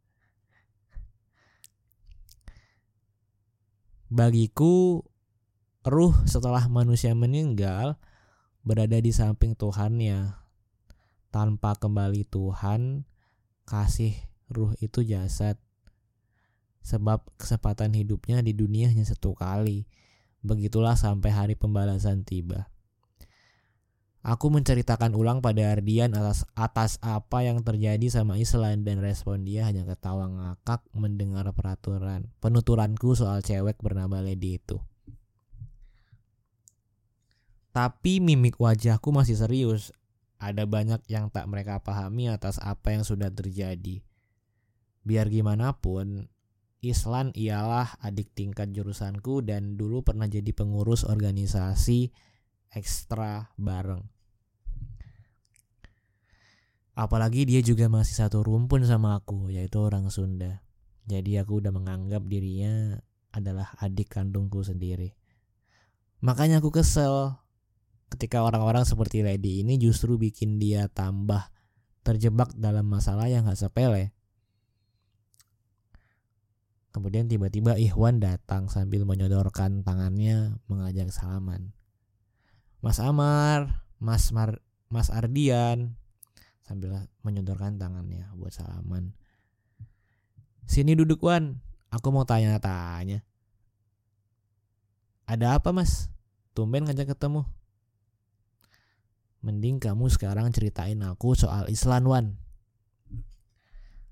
[4.12, 5.08] Bagiku,
[5.88, 7.96] ruh setelah manusia meninggal
[8.60, 10.36] berada di samping Tuhannya.
[11.32, 13.08] Tanpa kembali Tuhan,
[13.64, 14.12] kasih
[14.52, 15.56] ruh itu jasad.
[16.84, 19.88] Sebab kesempatan hidupnya di dunia hanya satu kali.
[20.44, 22.68] Begitulah sampai hari pembalasan tiba.
[24.22, 29.66] Aku menceritakan ulang pada Ardian atas, atas apa yang terjadi sama Islan dan respon dia
[29.66, 34.78] hanya ketawa ngakak mendengar peraturan penuturanku soal cewek bernama Lady itu.
[37.74, 39.90] Tapi mimik wajahku masih serius
[40.38, 44.06] ada banyak yang tak mereka pahami atas apa yang sudah terjadi.
[45.02, 46.30] Biar gimana pun,
[46.82, 52.14] Islan ialah adik tingkat jurusanku dan dulu pernah jadi pengurus organisasi
[52.72, 54.04] ekstra bareng.
[56.96, 60.64] Apalagi dia juga masih satu rumpun sama aku, yaitu orang Sunda.
[61.08, 63.00] Jadi aku udah menganggap dirinya
[63.32, 65.16] adalah adik kandungku sendiri.
[66.22, 67.36] Makanya aku kesel
[68.12, 71.48] ketika orang-orang seperti Lady ini justru bikin dia tambah
[72.04, 74.12] terjebak dalam masalah yang gak sepele.
[76.92, 81.72] Kemudian tiba-tiba Ikhwan datang sambil menyodorkan tangannya mengajak salaman.
[82.82, 84.58] Mas Amar, Mas Mar,
[84.90, 85.94] Mas Ardian
[86.66, 89.14] sambil menyodorkan tangannya buat salaman.
[90.66, 91.62] Sini duduk Wan,
[91.94, 93.22] aku mau tanya-tanya.
[95.30, 96.08] Ada apa mas?
[96.58, 97.46] Tumben ngajak ketemu.
[99.42, 102.26] Mending kamu sekarang ceritain aku soal Islan Wan.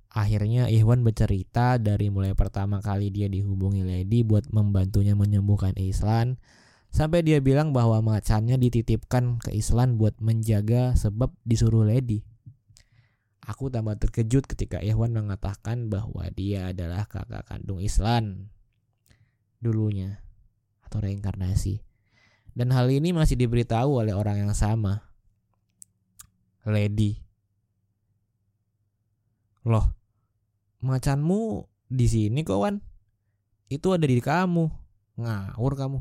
[0.10, 6.41] Akhirnya Ikhwan bercerita dari mulai pertama kali dia dihubungi Lady buat membantunya menyembuhkan Islan
[6.89, 12.25] sampai dia bilang bahwa macannya dititipkan ke Islan buat menjaga sebab disuruh Lady.
[13.49, 18.54] Aku tambah terkejut ketika Ikhwan mengatakan bahwa dia adalah kakak kandung Islan
[19.58, 20.21] dulunya
[20.86, 21.82] atau reinkarnasi.
[22.54, 25.06] Dan hal ini masih diberitahu oleh orang yang sama,
[26.67, 27.21] Lady.
[29.63, 29.96] Loh,
[30.81, 32.81] macanmu di sini kok Wan?
[33.69, 34.65] Itu ada di kamu.
[35.21, 36.00] Ngawur kamu.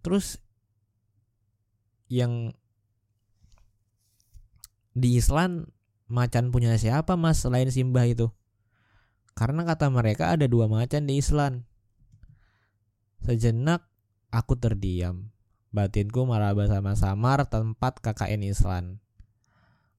[0.00, 0.40] Terus
[2.10, 2.56] yang
[4.96, 5.70] di Islam
[6.10, 8.32] macan punya siapa mas selain Simbah itu?
[9.38, 11.64] Karena kata mereka ada dua macan di Islam.
[13.22, 13.86] Sejenak
[14.34, 15.30] aku terdiam.
[15.70, 18.98] Batinku meraba sama samar tempat KKN Islan.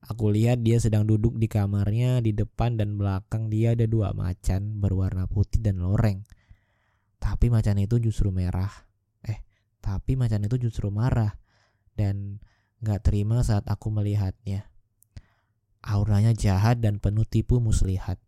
[0.01, 4.81] Aku lihat dia sedang duduk di kamarnya, di depan dan belakang dia ada dua macan
[4.81, 6.25] berwarna putih dan loreng.
[7.21, 8.73] Tapi macan itu justru merah,
[9.81, 11.35] Tapi macan itu justru marah
[11.97, 12.37] dan
[12.85, 14.69] gak terima saat aku melihatnya.
[15.81, 18.21] Auranya jahat dan penuh tipu muslihat.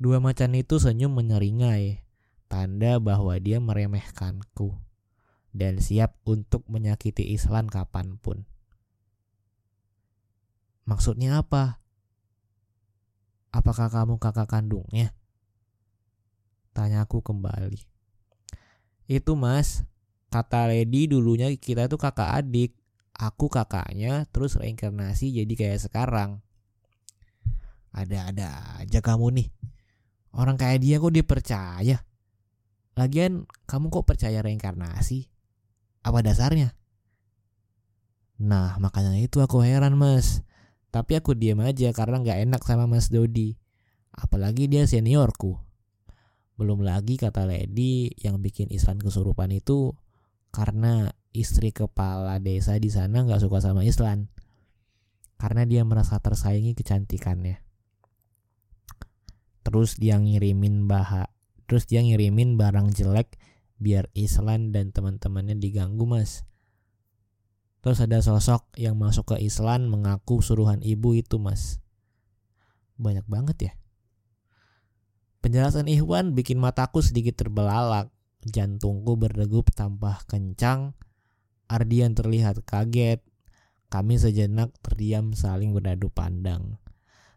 [0.00, 2.06] Dua macan itu senyum menyeringai,
[2.46, 4.78] tanda bahwa dia meremehkanku
[5.50, 8.46] dan siap untuk menyakiti Islan kapan pun.
[10.86, 11.82] Maksudnya apa?
[13.50, 15.10] Apakah kamu kakak kandungnya?
[16.70, 17.89] Tanyaku kembali.
[19.10, 19.82] Itu mas,
[20.30, 22.78] kata Lady dulunya kita tuh kakak adik.
[23.18, 26.38] Aku kakaknya, terus reinkarnasi jadi kayak sekarang.
[27.90, 29.48] Ada-ada aja kamu nih.
[30.30, 32.06] Orang kayak dia kok dipercaya.
[32.94, 35.26] Lagian kamu kok percaya reinkarnasi?
[36.06, 36.78] Apa dasarnya?
[38.40, 40.46] Nah makanya itu aku heran mas.
[40.94, 43.58] Tapi aku diam aja karena gak enak sama mas Dodi.
[44.14, 45.58] Apalagi dia seniorku.
[46.60, 49.96] Belum lagi kata Lady yang bikin Islan kesurupan itu
[50.52, 54.28] karena istri kepala desa di sana nggak suka sama Islan.
[55.40, 57.64] Karena dia merasa tersaingi kecantikannya.
[59.64, 61.32] Terus dia ngirimin baha,
[61.64, 63.40] terus dia ngirimin barang jelek
[63.80, 66.44] biar Islan dan teman-temannya diganggu mas.
[67.80, 71.80] Terus ada sosok yang masuk ke Islan mengaku suruhan ibu itu mas.
[73.00, 73.72] Banyak banget ya.
[75.40, 78.12] Penjelasan Ikhwan bikin mataku sedikit terbelalak.
[78.44, 80.92] Jantungku berdegup tambah kencang.
[81.64, 83.24] Ardian terlihat kaget.
[83.88, 86.76] Kami sejenak terdiam saling berdadu pandang.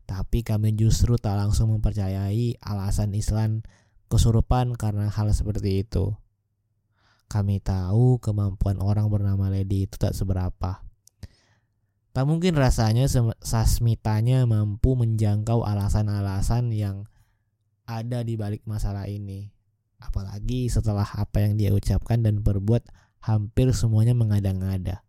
[0.03, 3.63] Tapi kami justru tak langsung mempercayai alasan Islam
[4.11, 6.11] kesurupan karena hal seperti itu.
[7.31, 10.83] Kami tahu kemampuan orang bernama Lady itu tak seberapa.
[12.13, 13.09] Tak mungkin rasanya
[13.41, 17.09] sasmitanya mampu menjangkau alasan-alasan yang
[17.83, 19.51] ada di balik masalah ini.
[19.99, 22.83] Apalagi setelah apa yang dia ucapkan dan berbuat
[23.23, 25.03] hampir semuanya mengada-ngada.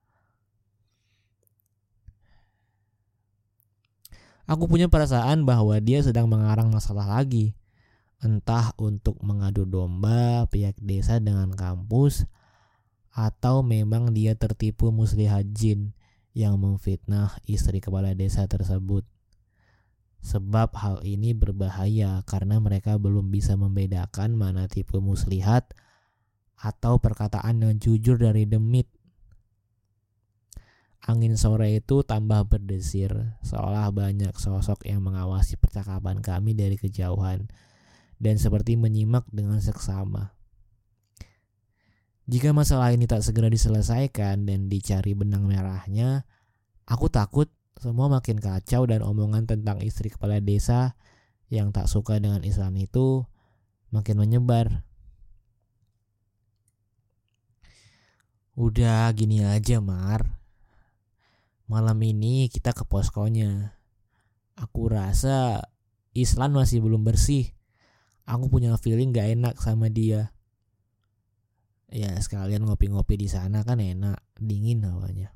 [4.44, 7.56] Aku punya perasaan bahwa dia sedang mengarang masalah lagi.
[8.20, 12.28] Entah untuk mengadu domba pihak desa dengan kampus
[13.14, 15.96] atau memang dia tertipu muslihat jin
[16.34, 19.06] yang memfitnah istri kepala desa tersebut.
[20.24, 25.76] Sebab hal ini berbahaya karena mereka belum bisa membedakan mana tipe muslihat
[26.56, 28.88] atau perkataan yang jujur dari demit.
[31.04, 33.12] Angin sore itu tambah berdesir,
[33.44, 37.44] seolah banyak sosok yang mengawasi percakapan kami dari kejauhan
[38.16, 40.32] dan seperti menyimak dengan seksama.
[42.24, 46.24] Jika masalah ini tak segera diselesaikan dan dicari benang merahnya,
[46.88, 50.94] aku takut semua makin kacau dan omongan tentang istri kepala desa
[51.52, 53.26] yang tak suka dengan Islam itu
[53.94, 54.82] makin menyebar.
[58.54, 60.38] Udah gini aja Mar.
[61.66, 63.74] Malam ini kita ke poskonya.
[64.54, 65.66] Aku rasa
[66.14, 67.50] Islam masih belum bersih.
[68.24, 70.30] Aku punya feeling gak enak sama dia.
[71.90, 75.34] Ya sekalian ngopi-ngopi di sana kan enak, dingin hawanya.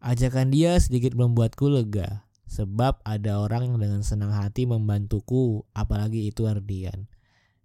[0.00, 6.48] Ajakan dia sedikit membuatku lega, sebab ada orang yang dengan senang hati membantuku, apalagi itu
[6.48, 7.04] Ardian.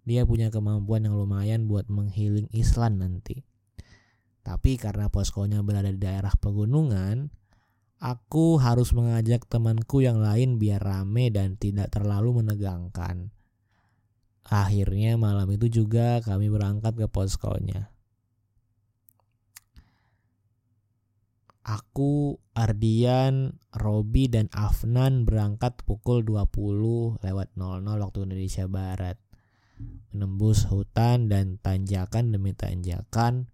[0.04, 3.40] Dia punya kemampuan yang lumayan buat menghiling Islam nanti.
[4.44, 7.32] Tapi karena poskonya berada di daerah pegunungan,
[8.04, 13.32] aku harus mengajak temanku yang lain biar rame dan tidak terlalu menegangkan.
[14.46, 17.95] Akhirnya malam itu juga kami berangkat ke poskonya.
[21.66, 29.18] Aku, Ardian, Robi dan Afnan berangkat pukul 20 lewat 00 waktu Indonesia Barat.
[30.14, 33.50] Menembus hutan dan tanjakan demi tanjakan.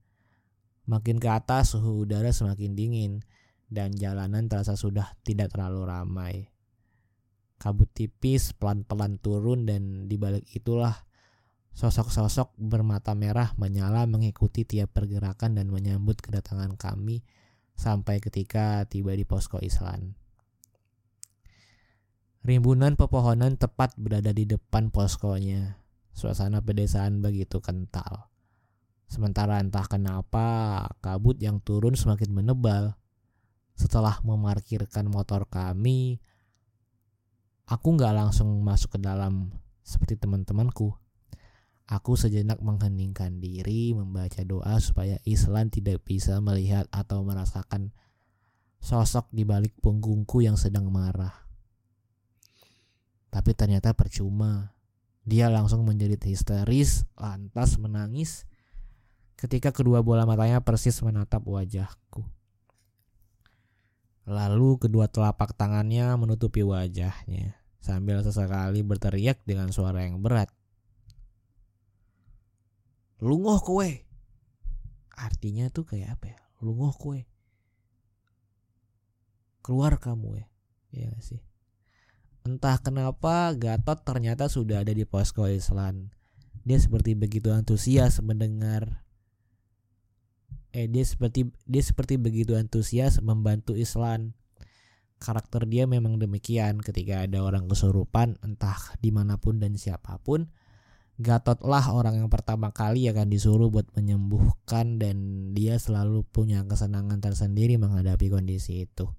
[0.85, 3.25] Makin ke atas suhu udara semakin dingin
[3.73, 6.35] dan jalanan terasa sudah tidak terlalu ramai.
[7.57, 11.09] Kabut tipis pelan-pelan turun dan di balik itulah
[11.73, 17.25] sosok-sosok bermata merah menyala mengikuti tiap pergerakan dan menyambut kedatangan kami
[17.83, 20.14] sampai ketika tiba di posko Islam.
[22.47, 25.83] Rimbunan pepohonan tepat berada di depan poskonya.
[26.14, 28.30] Suasana pedesaan begitu kental.
[29.11, 32.95] Sementara entah kenapa kabut yang turun semakin menebal.
[33.74, 36.22] Setelah memarkirkan motor kami,
[37.66, 39.51] aku nggak langsung masuk ke dalam
[39.83, 41.01] seperti teman-temanku.
[41.93, 47.93] Aku sejenak mengheningkan diri membaca doa supaya Islam tidak bisa melihat atau merasakan
[48.80, 51.45] sosok di balik punggungku yang sedang marah.
[53.28, 54.72] Tapi ternyata percuma.
[55.22, 58.49] Dia langsung menjadi histeris, lantas menangis
[59.36, 62.24] ketika kedua bola matanya persis menatap wajahku.
[64.24, 70.49] Lalu kedua telapak tangannya menutupi wajahnya sambil sesekali berteriak dengan suara yang berat.
[73.23, 74.03] Lungoh kue.
[75.14, 76.39] Artinya tuh kayak apa ya?
[76.59, 77.31] Lungoh kue.
[79.62, 80.47] Keluar kamu ya.
[80.91, 81.39] Iya sih.
[82.43, 86.11] Entah kenapa Gatot ternyata sudah ada di posko Islam.
[86.66, 89.07] Dia seperti begitu antusias mendengar
[90.73, 94.35] eh dia seperti dia seperti begitu antusias membantu Islam.
[95.23, 100.51] Karakter dia memang demikian ketika ada orang kesurupan entah di mana pun dan siapa pun.
[101.21, 105.17] Gatot lah orang yang pertama kali akan disuruh buat menyembuhkan dan
[105.53, 109.13] dia selalu punya kesenangan tersendiri menghadapi kondisi itu.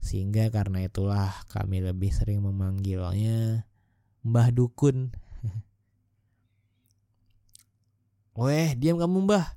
[0.00, 3.64] Sehingga karena itulah kami lebih sering memanggilnya
[4.20, 5.16] Mbah Dukun.
[8.40, 9.56] Weh, diam kamu mbah.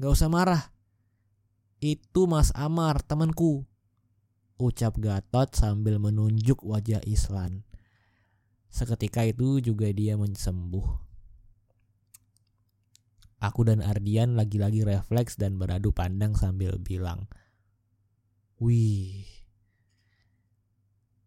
[0.00, 0.72] Gak usah marah.
[1.78, 3.68] Itu Mas Amar, temanku.
[4.58, 7.67] Ucap Gatot sambil menunjuk wajah Islan.
[8.78, 10.86] Seketika itu juga dia mensembuh.
[13.42, 17.26] Aku dan Ardian lagi-lagi refleks dan beradu pandang sambil bilang,
[18.62, 19.26] Wih,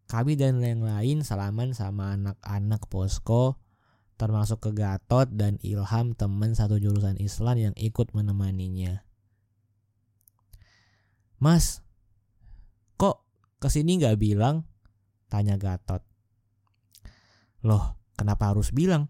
[0.08, 3.60] kami dan yang lain salaman sama anak-anak posko
[4.16, 9.04] termasuk ke Gatot dan Ilham teman satu jurusan Islam yang ikut menemaninya.
[11.36, 11.84] Mas,
[12.96, 13.28] kok
[13.60, 14.68] ke sini nggak bilang?
[15.28, 16.11] Tanya Gatot.
[17.62, 19.06] Loh, kenapa harus bilang?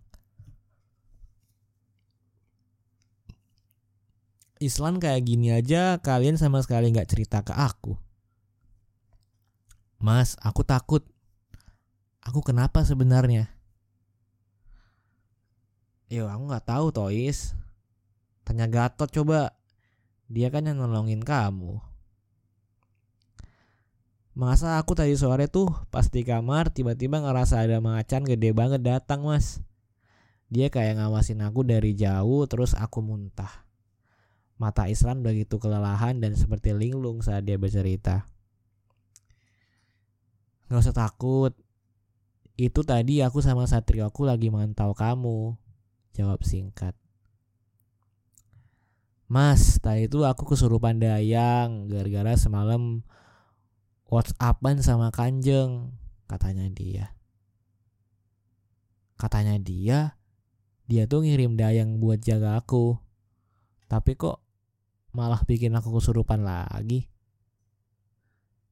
[4.63, 7.99] Islam kayak gini aja kalian sama sekali nggak cerita ke aku.
[9.99, 11.03] Mas, aku takut.
[12.23, 13.51] Aku kenapa sebenarnya?
[16.07, 17.55] Yo, aku nggak tahu, Tois.
[18.47, 19.55] Tanya Gatot coba.
[20.31, 21.92] Dia kan yang nolongin kamu.
[24.33, 29.29] Masa aku tadi sore tuh pas di kamar tiba-tiba ngerasa ada macan gede banget datang
[29.29, 29.61] mas
[30.49, 33.69] Dia kayak ngawasin aku dari jauh terus aku muntah
[34.57, 38.33] Mata Islam begitu kelelahan dan seperti linglung saat dia bercerita
[40.73, 41.53] Gak usah takut.
[42.57, 45.53] Itu tadi aku sama satrio aku lagi mantau kamu.
[46.17, 46.97] Jawab singkat.
[49.29, 53.05] Mas, tadi itu aku kesurupan dayang gara-gara semalam
[54.13, 55.97] WhatsAppan sama Kanjeng,
[56.29, 57.17] katanya dia.
[59.17, 60.21] Katanya dia,
[60.85, 63.01] dia tuh ngirim dayang buat jaga aku.
[63.89, 64.45] Tapi kok
[65.17, 67.09] malah bikin aku kesurupan lagi.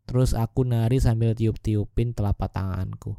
[0.05, 3.16] Terus aku nari sambil tiup-tiupin telapak tanganku.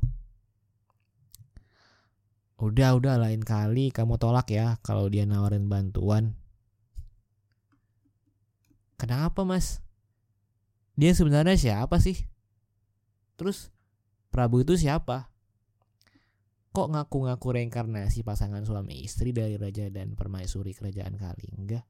[2.61, 6.37] Udah, udah lain kali kamu tolak ya kalau dia nawarin bantuan.
[9.01, 9.81] Kenapa mas?
[11.01, 12.13] Dia sebenarnya siapa sih?
[13.33, 13.73] Terus
[14.29, 15.33] Prabu itu siapa?
[16.71, 21.49] Kok ngaku-ngaku reinkarnasi pasangan suami istri dari raja dan permaisuri kerajaan kali?
[21.57, 21.89] Enggak.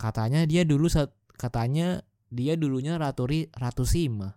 [0.00, 0.88] Katanya dia dulu
[1.36, 2.00] katanya
[2.32, 4.32] dia dulunya Ratu, Ratu Sima.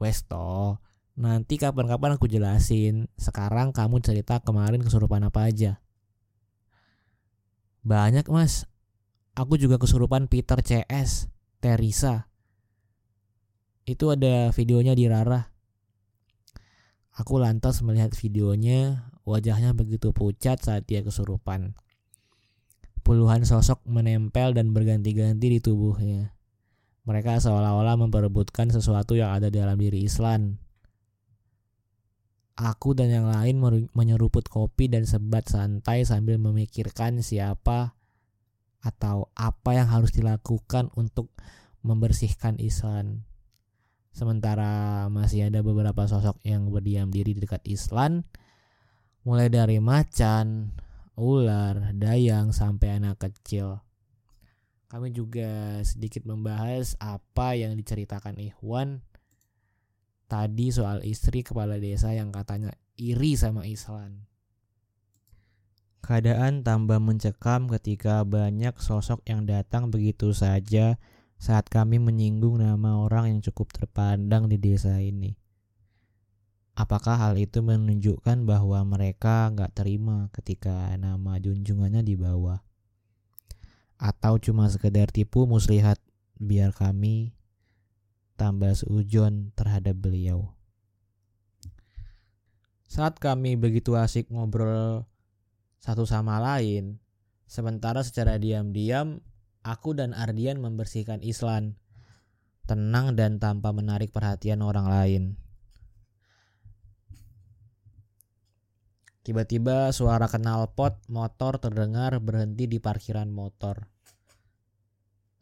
[0.00, 0.80] Westo,
[1.20, 3.12] nanti kapan-kapan aku jelasin.
[3.20, 5.84] Sekarang kamu cerita kemarin kesurupan apa aja.
[7.84, 8.71] Banyak mas.
[9.32, 12.28] Aku juga kesurupan Peter CS, Teresa.
[13.88, 15.48] Itu ada videonya di Rara.
[17.16, 21.72] Aku lantas melihat videonya, wajahnya begitu pucat saat dia kesurupan.
[23.00, 26.36] Puluhan sosok menempel dan berganti-ganti di tubuhnya.
[27.08, 30.60] Mereka seolah-olah memperebutkan sesuatu yang ada dalam diri Islan.
[32.52, 37.96] Aku dan yang lain menyeruput kopi dan sebat santai sambil memikirkan siapa
[38.82, 41.30] atau apa yang harus dilakukan untuk
[41.86, 43.22] membersihkan Islan.
[44.12, 48.26] Sementara masih ada beberapa sosok yang berdiam diri di dekat Islan,
[49.24, 50.76] mulai dari macan,
[51.16, 53.80] ular, dayang, sampai anak kecil.
[54.92, 59.00] Kami juga sedikit membahas apa yang diceritakan Ikhwan
[60.28, 64.31] tadi soal istri kepala desa yang katanya iri sama Islan.
[66.02, 70.98] Keadaan tambah mencekam ketika banyak sosok yang datang begitu saja
[71.38, 75.38] saat kami menyinggung nama orang yang cukup terpandang di desa ini.
[76.74, 82.66] Apakah hal itu menunjukkan bahwa mereka nggak terima ketika nama junjungannya dibawa?
[83.94, 86.02] Atau cuma sekedar tipu muslihat
[86.34, 87.30] biar kami
[88.34, 90.50] tambah seujon terhadap beliau?
[92.90, 95.06] Saat kami begitu asik ngobrol
[95.82, 97.02] satu sama lain,
[97.50, 99.18] sementara secara diam-diam
[99.66, 101.74] aku dan Ardian membersihkan Islan,
[102.70, 105.22] tenang dan tanpa menarik perhatian orang lain.
[109.22, 113.86] Tiba-tiba suara knalpot motor terdengar berhenti di parkiran motor.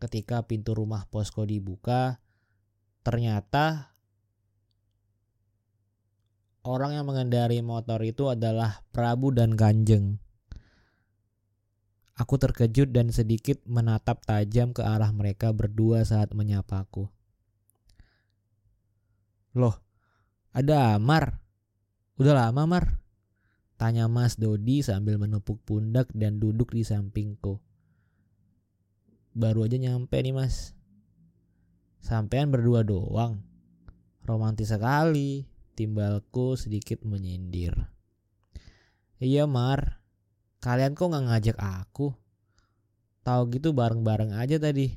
[0.00, 2.20] Ketika pintu rumah posko dibuka,
[3.04, 3.92] ternyata
[6.64, 10.20] orang yang mengendari motor itu adalah Prabu dan Kanjeng.
[12.20, 17.08] Aku terkejut dan sedikit menatap tajam ke arah mereka berdua saat menyapaku.
[19.56, 19.80] Loh,
[20.52, 21.40] ada Amar.
[22.20, 23.00] Udah lama, Mar.
[23.80, 27.56] Tanya Mas Dodi sambil menepuk pundak dan duduk di sampingku.
[29.32, 30.76] Baru aja nyampe nih, Mas.
[32.04, 33.40] Sampean berdua doang.
[34.28, 37.72] Romantis sekali, Timbalku sedikit menyindir.
[39.16, 39.99] Iya Mar,
[40.60, 42.12] kalian kok nggak ngajak aku?
[43.20, 44.96] Tahu gitu bareng-bareng aja tadi.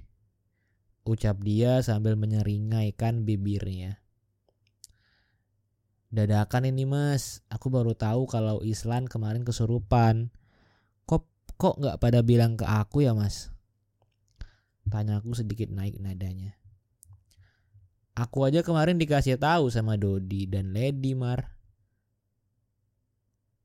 [1.03, 3.99] Ucap dia sambil menyeringaikan bibirnya.
[6.14, 10.30] Dadakan ini mas, aku baru tahu kalau Islan kemarin kesurupan.
[11.09, 11.26] Kok
[11.57, 13.49] kok nggak pada bilang ke aku ya mas?
[14.88, 16.53] Tanyaku sedikit naik nadanya.
[18.14, 21.49] Aku aja kemarin dikasih tahu sama Dodi dan Lady Mar.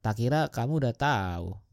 [0.01, 1.68] Tak kira kamu udah tahu.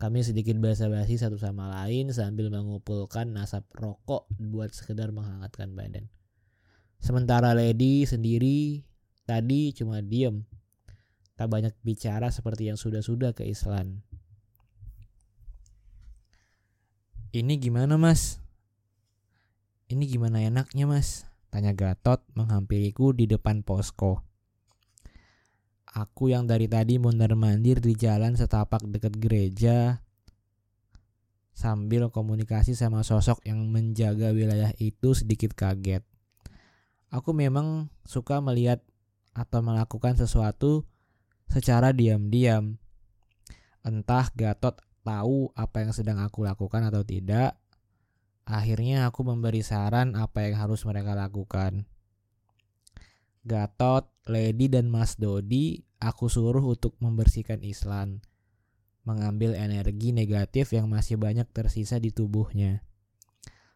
[0.00, 6.08] Kami sedikit basa-basi satu sama lain sambil mengumpulkan nasab rokok buat sekedar menghangatkan badan.
[6.96, 8.80] Sementara Lady sendiri
[9.28, 10.48] tadi cuma diem.
[11.36, 14.00] Tak banyak bicara seperti yang sudah-sudah ke Islan.
[17.36, 18.40] Ini gimana mas?
[19.92, 21.28] Ini gimana enaknya mas?
[21.52, 24.29] Tanya Gatot menghampiriku di depan posko.
[25.90, 29.98] Aku yang dari tadi mondar-mandir di jalan setapak dekat gereja
[31.50, 36.06] sambil komunikasi sama sosok yang menjaga wilayah itu sedikit kaget.
[37.10, 38.78] Aku memang suka melihat
[39.34, 40.86] atau melakukan sesuatu
[41.50, 42.78] secara diam-diam.
[43.82, 47.58] Entah Gatot tahu apa yang sedang aku lakukan atau tidak,
[48.50, 51.86] Akhirnya aku memberi saran apa yang harus mereka lakukan.
[53.40, 58.24] Gatot, Lady, dan Mas Dodi aku suruh untuk membersihkan Islan,
[59.04, 62.84] mengambil energi negatif yang masih banyak tersisa di tubuhnya.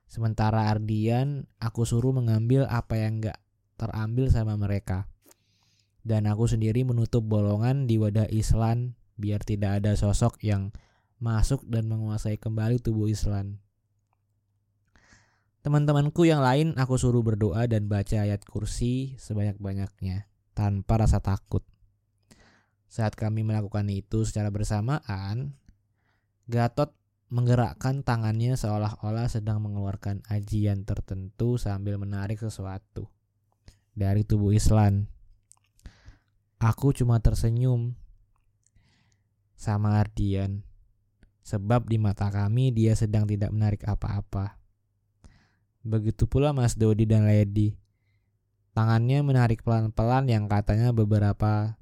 [0.08, 3.40] Sementara Ardian, aku suruh mengambil apa yang gak
[3.80, 5.08] terambil sama mereka.
[6.04, 10.76] Dan aku sendiri menutup bolongan di wadah Islan biar tidak ada sosok yang
[11.16, 13.63] masuk dan menguasai kembali tubuh Islan.
[15.64, 21.64] Teman-temanku yang lain aku suruh berdoa dan baca ayat kursi sebanyak-banyaknya tanpa rasa takut.
[22.84, 25.56] Saat kami melakukan itu secara bersamaan,
[26.44, 26.92] Gatot
[27.32, 33.08] menggerakkan tangannya seolah-olah sedang mengeluarkan ajian tertentu sambil menarik sesuatu
[33.96, 35.08] dari tubuh Islan.
[36.60, 37.96] Aku cuma tersenyum
[39.56, 40.60] sama Ardian,
[41.40, 44.63] sebab di mata kami dia sedang tidak menarik apa-apa.
[45.84, 47.76] Begitu pula Mas Dodi dan Lady.
[48.72, 51.76] Tangannya menarik pelan-pelan yang katanya beberapa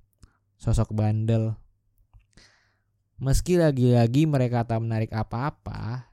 [0.59, 1.55] sosok bandel.
[3.23, 6.11] Meski lagi-lagi mereka tak menarik apa-apa,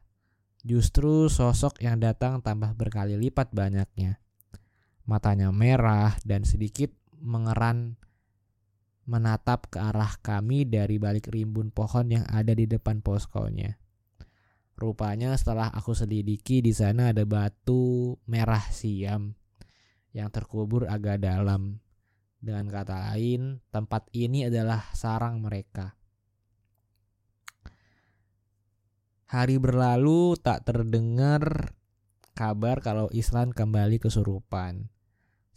[0.62, 4.22] justru sosok yang datang tambah berkali lipat banyaknya.
[5.10, 7.98] Matanya merah dan sedikit mengeran
[9.10, 13.82] menatap ke arah kami dari balik rimbun pohon yang ada di depan poskonya.
[14.80, 19.36] Rupanya setelah aku selidiki di sana ada batu merah siam
[20.16, 21.84] yang terkubur agak dalam.
[22.40, 26.00] Dengan kata lain, tempat ini adalah sarang mereka.
[29.28, 31.76] Hari berlalu tak terdengar
[32.32, 34.88] kabar kalau Islan kembali kesurupan.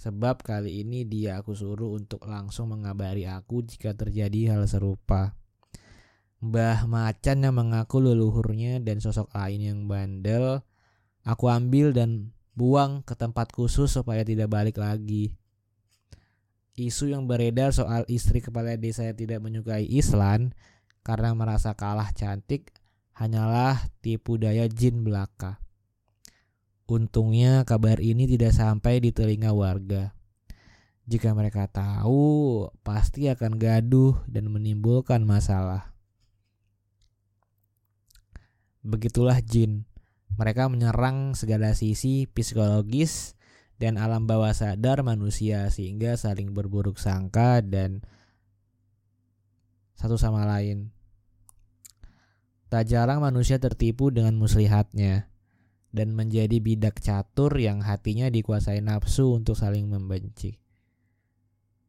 [0.03, 5.39] Sebab kali ini dia aku suruh untuk langsung mengabari aku jika terjadi hal serupa.
[6.43, 10.67] Mbah Macan yang mengaku leluhurnya dan sosok lain yang bandel,
[11.23, 15.39] aku ambil dan buang ke tempat khusus supaya tidak balik lagi.
[16.75, 20.51] Isu yang beredar soal istri kepala desa yang tidak menyukai Islam
[21.07, 22.75] karena merasa kalah cantik
[23.15, 25.63] hanyalah tipu daya jin belaka.
[26.91, 30.11] Untungnya kabar ini tidak sampai di telinga warga.
[31.07, 35.92] Jika mereka tahu, pasti akan gaduh dan menimbulkan masalah.
[38.83, 39.87] Begitulah jin.
[40.35, 43.39] Mereka menyerang segala sisi psikologis
[43.79, 48.03] dan alam bawah sadar manusia sehingga saling berburuk sangka dan
[49.95, 50.91] satu sama lain.
[52.67, 55.31] Tak jarang manusia tertipu dengan muslihatnya
[55.95, 60.59] dan menjadi bidak catur yang hatinya dikuasai nafsu untuk saling membenci.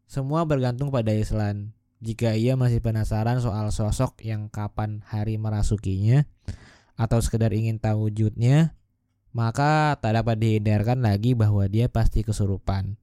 [0.05, 1.73] Semua bergantung pada Islam.
[2.03, 6.27] Jika ia masih penasaran soal sosok yang kapan hari merasukinya
[6.93, 8.77] atau sekedar ingin tahu wujudnya,
[9.33, 12.95] maka tak dapat dihindarkan lagi bahwa dia pasti kesurupan.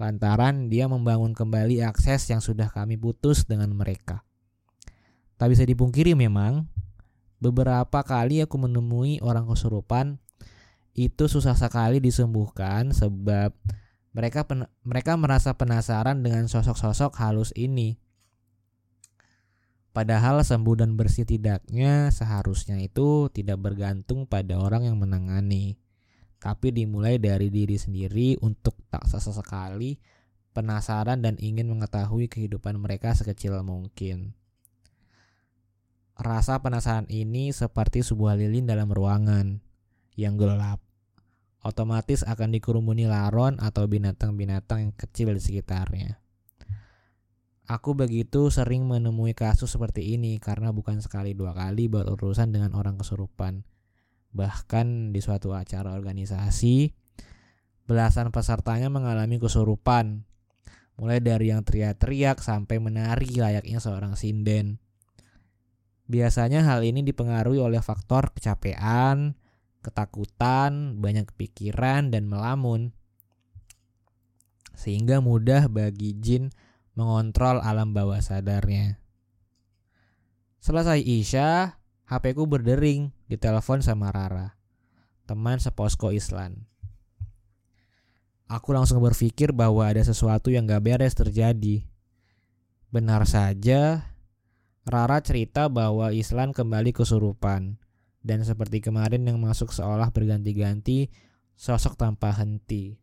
[0.00, 4.24] Lantaran dia membangun kembali akses yang sudah kami putus dengan mereka.
[5.36, 6.64] Tak bisa dipungkiri memang,
[7.40, 10.20] beberapa kali aku menemui orang kesurupan
[10.94, 13.54] itu susah sekali disembuhkan sebab
[14.10, 14.42] mereka
[14.82, 17.96] mereka merasa penasaran dengan sosok-sosok halus ini.
[19.90, 25.82] Padahal sembuh dan bersih tidaknya seharusnya itu tidak bergantung pada orang yang menangani,
[26.38, 29.98] tapi dimulai dari diri sendiri untuk tak sesekali
[30.54, 34.38] penasaran dan ingin mengetahui kehidupan mereka sekecil mungkin.
[36.14, 39.58] Rasa penasaran ini seperti sebuah lilin dalam ruangan
[40.14, 40.78] yang gelap.
[41.66, 46.19] Otomatis akan dikerumuni laron atau binatang-binatang yang kecil di sekitarnya.
[47.70, 52.98] Aku begitu sering menemui kasus seperti ini karena bukan sekali dua kali berurusan dengan orang
[52.98, 53.62] kesurupan.
[54.34, 56.90] Bahkan di suatu acara organisasi,
[57.86, 60.26] belasan pesertanya mengalami kesurupan.
[60.98, 64.82] Mulai dari yang teriak-teriak sampai menari layaknya seorang sinden.
[66.10, 69.38] Biasanya hal ini dipengaruhi oleh faktor kecapean,
[69.78, 72.90] ketakutan, banyak pikiran, dan melamun.
[74.74, 76.50] Sehingga mudah bagi jin
[76.94, 79.00] mengontrol alam bawah sadarnya.
[80.60, 84.58] Selesai Isya, HP ku berdering, ditelepon sama Rara,
[85.24, 86.68] teman seposko Islam.
[88.50, 91.86] Aku langsung berpikir bahwa ada sesuatu yang gak beres terjadi.
[92.90, 94.10] Benar saja,
[94.82, 97.78] Rara cerita bahwa Islam kembali kesurupan,
[98.20, 101.08] dan seperti kemarin yang masuk seolah berganti-ganti
[101.54, 102.98] sosok tanpa henti.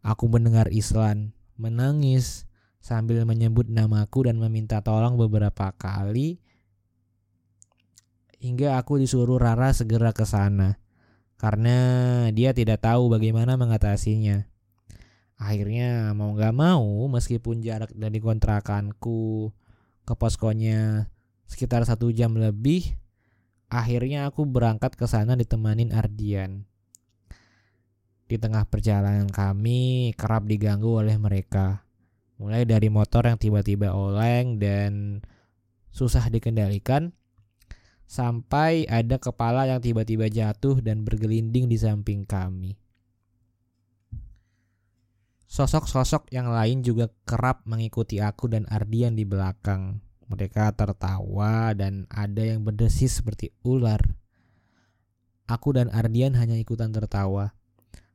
[0.00, 2.48] Aku mendengar Islam menangis
[2.84, 6.36] sambil menyebut namaku dan meminta tolong beberapa kali
[8.44, 10.76] hingga aku disuruh Rara segera ke sana
[11.40, 11.78] karena
[12.36, 14.44] dia tidak tahu bagaimana mengatasinya.
[15.40, 19.50] Akhirnya mau gak mau meskipun jarak dari kontrakanku
[20.04, 21.08] ke poskonya
[21.48, 22.96] sekitar satu jam lebih,
[23.72, 26.68] akhirnya aku berangkat ke sana ditemanin Ardian.
[28.24, 31.83] Di tengah perjalanan kami kerap diganggu oleh mereka.
[32.44, 35.24] Mulai dari motor yang tiba-tiba oleng dan
[35.88, 37.16] susah dikendalikan
[38.04, 42.76] sampai ada kepala yang tiba-tiba jatuh dan bergelinding di samping kami.
[45.48, 50.04] Sosok-sosok yang lain juga kerap mengikuti aku dan Ardian di belakang.
[50.28, 54.04] Mereka tertawa dan ada yang berdesis seperti ular.
[55.48, 57.56] Aku dan Ardian hanya ikutan tertawa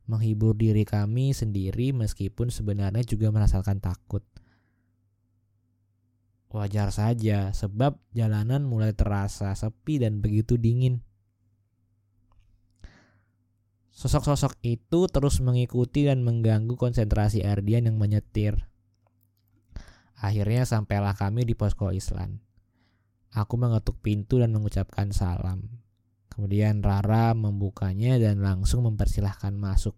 [0.10, 4.26] menghibur diri kami sendiri meskipun sebenarnya juga merasakan takut.
[6.49, 11.05] Wajar saja, sebab jalanan mulai terasa sepi dan begitu dingin.
[13.93, 18.66] Sosok-sosok itu terus mengikuti dan mengganggu konsentrasi Ardian yang menyetir.
[20.18, 22.41] Akhirnya sampailah kami di posko Islam.
[23.30, 25.80] Aku mengetuk pintu dan mengucapkan salam.
[26.40, 29.92] Kemudian Rara membukanya dan langsung mempersilahkan masuk.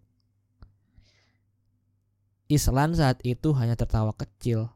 [2.50, 4.66] Islan saat itu hanya tertawa kecil.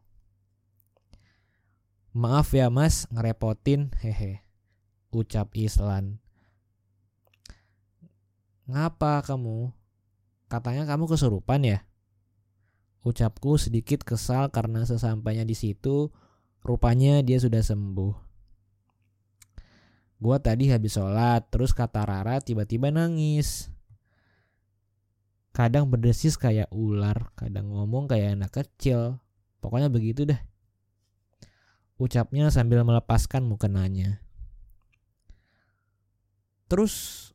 [2.14, 4.46] Maaf ya mas, ngerepotin, hehe.
[5.10, 6.22] Ucap Islan.
[8.70, 9.74] Ngapa kamu?
[10.46, 11.82] Katanya kamu kesurupan ya?
[13.02, 16.14] Ucapku sedikit kesal karena sesampainya di situ,
[16.62, 18.25] rupanya dia sudah sembuh.
[20.16, 23.68] Gua tadi habis sholat, terus kata Rara tiba-tiba nangis.
[25.52, 29.20] Kadang berdesis kayak ular, kadang ngomong kayak anak kecil.
[29.60, 30.40] Pokoknya begitu dah.
[31.96, 34.20] Ucapnya sambil melepaskan mukenanya.
[36.68, 37.28] Terus,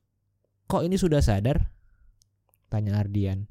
[0.70, 1.74] kok ini sudah sadar?
[2.70, 3.50] Tanya Ardian.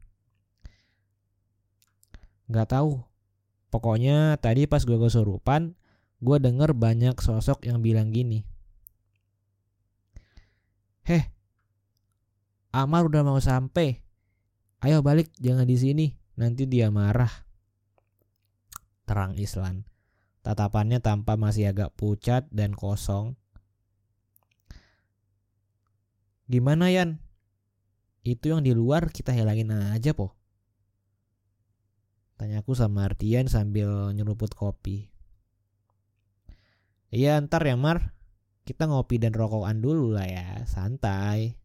[2.50, 2.98] Gak tahu.
[3.70, 5.78] Pokoknya tadi pas gue kesurupan,
[6.18, 8.49] gue denger banyak sosok yang bilang gini.
[11.10, 11.26] Heh,
[12.70, 13.98] Amar udah mau sampai.
[14.78, 16.06] Ayo balik, jangan di sini.
[16.38, 17.50] Nanti dia marah.
[19.10, 19.90] Terang Islan.
[20.46, 23.34] Tatapannya tampak masih agak pucat dan kosong.
[26.46, 27.18] Gimana Yan?
[28.22, 30.38] Itu yang di luar kita hilangin aja po.
[32.38, 35.10] Tanyaku sama Artian sambil nyeruput kopi.
[37.10, 38.14] Iya ntar ya Mar,
[38.70, 41.58] kita ngopi dan rokokan dulu lah ya, santai.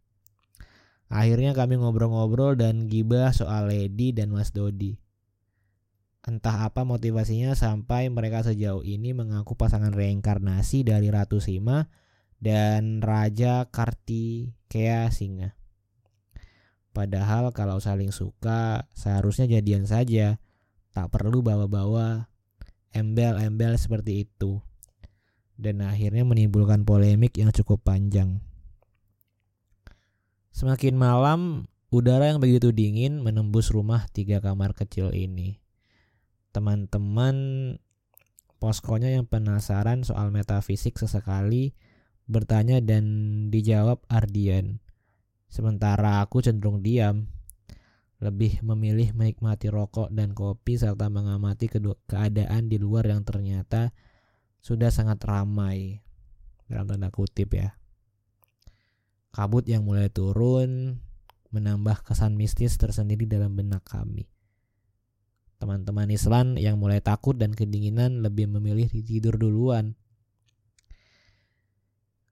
[1.05, 4.97] Akhirnya kami ngobrol-ngobrol dan gibah soal Lady dan Mas Dodi.
[6.25, 11.85] Entah apa motivasinya sampai mereka sejauh ini mengaku pasangan reinkarnasi dari Ratu Sima
[12.41, 15.53] dan Raja Kartikeya Singa.
[16.89, 20.41] Padahal kalau saling suka seharusnya jadian saja,
[20.89, 22.33] tak perlu bawa-bawa
[22.97, 24.57] embel-embel seperti itu.
[25.55, 28.43] Dan akhirnya menimbulkan polemik yang cukup panjang.
[30.51, 35.63] Semakin malam, udara yang begitu dingin menembus rumah tiga kamar kecil ini
[36.55, 37.35] teman-teman
[38.63, 41.75] poskonya yang penasaran soal metafisik sesekali
[42.31, 43.03] bertanya dan
[43.51, 44.79] dijawab Ardian.
[45.51, 47.27] Sementara aku cenderung diam,
[48.23, 51.67] lebih memilih menikmati rokok dan kopi serta mengamati
[52.07, 53.91] keadaan di luar yang ternyata
[54.65, 56.01] sudah sangat ramai
[56.65, 57.77] dalam tanda kutip ya.
[59.29, 60.97] Kabut yang mulai turun
[61.53, 64.25] menambah kesan mistis tersendiri dalam benak kami.
[65.61, 69.93] Teman-teman Islam yang mulai takut dan kedinginan lebih memilih tidur duluan.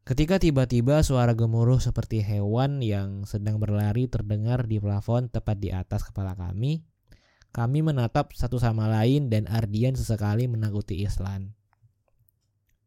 [0.03, 6.09] Ketika tiba-tiba suara gemuruh seperti hewan yang sedang berlari terdengar di plafon tepat di atas
[6.09, 6.81] kepala kami,
[7.53, 11.62] kami menatap satu sama lain dan Ardian sesekali menakuti Islan.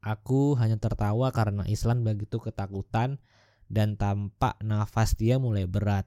[0.06, 3.18] Aku hanya tertawa karena Islan begitu ketakutan
[3.66, 6.06] dan tampak nafas dia mulai berat.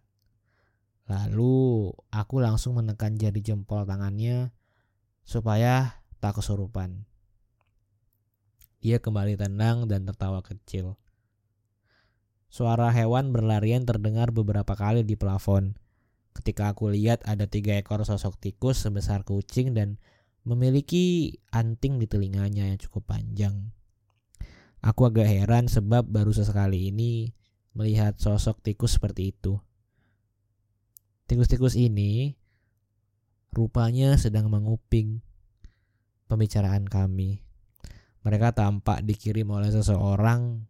[1.12, 4.56] Lalu aku langsung menekan jari jempol tangannya
[5.28, 7.04] supaya tak kesurupan.
[8.80, 10.96] Dia kembali tenang dan tertawa kecil.
[12.48, 15.76] Suara hewan berlarian terdengar beberapa kali di plafon.
[16.32, 20.00] Ketika aku lihat ada tiga ekor sosok tikus sebesar kucing dan
[20.48, 23.76] memiliki anting di telinganya yang cukup panjang.
[24.80, 27.36] Aku agak heran sebab baru sesekali ini
[27.76, 29.60] melihat sosok tikus seperti itu.
[31.28, 32.40] Tikus-tikus ini
[33.52, 35.20] rupanya sedang menguping
[36.32, 37.44] pembicaraan kami.
[38.24, 40.64] Mereka tampak dikirim oleh seseorang.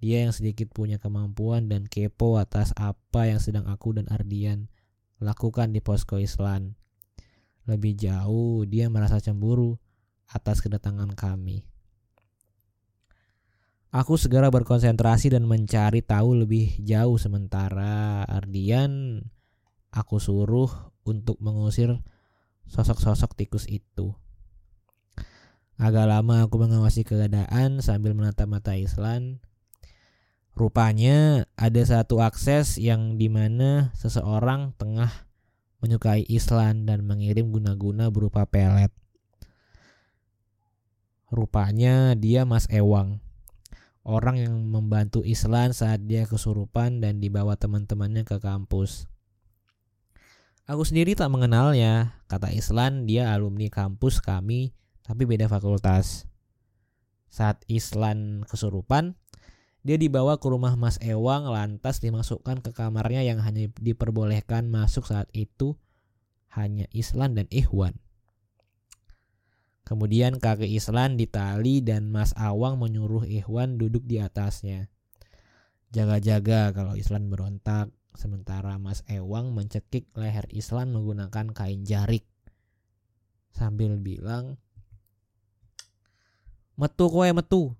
[0.00, 4.72] Dia yang sedikit punya kemampuan dan kepo atas apa yang sedang aku dan Ardian
[5.20, 6.74] lakukan di posko Islam.
[7.68, 9.76] Lebih jauh, dia merasa cemburu
[10.26, 11.69] atas kedatangan kami.
[13.90, 19.18] Aku segera berkonsentrasi dan mencari tahu lebih jauh sementara Ardian
[19.90, 21.98] aku suruh untuk mengusir
[22.70, 24.14] sosok-sosok tikus itu.
[25.74, 29.42] Agak lama aku mengawasi keadaan sambil menatap mata Islan.
[30.54, 35.10] Rupanya ada satu akses yang di mana seseorang tengah
[35.82, 38.94] menyukai Islan dan mengirim guna-guna berupa pelet.
[41.32, 43.18] Rupanya dia Mas Ewang,
[44.04, 49.10] orang yang membantu Islan saat dia kesurupan dan dibawa teman-temannya ke kampus.
[50.70, 52.22] Aku sendiri tak mengenalnya.
[52.30, 54.70] Kata Islan, dia alumni kampus kami,
[55.02, 56.30] tapi beda fakultas.
[57.26, 59.18] Saat Islan kesurupan,
[59.82, 65.26] dia dibawa ke rumah Mas Ewang lantas dimasukkan ke kamarnya yang hanya diperbolehkan masuk saat
[65.32, 65.74] itu
[66.52, 67.96] hanya Islan dan Ikhwan.
[69.84, 74.86] Kemudian kakek Islan ditali dan Mas Awang menyuruh Ikhwan duduk di atasnya.
[75.90, 77.90] Jaga-jaga kalau Islan berontak.
[78.10, 82.26] Sementara Mas Ewang mencekik leher Islan menggunakan kain jarik.
[83.54, 84.58] Sambil bilang,
[86.80, 87.76] Metu kowe metu.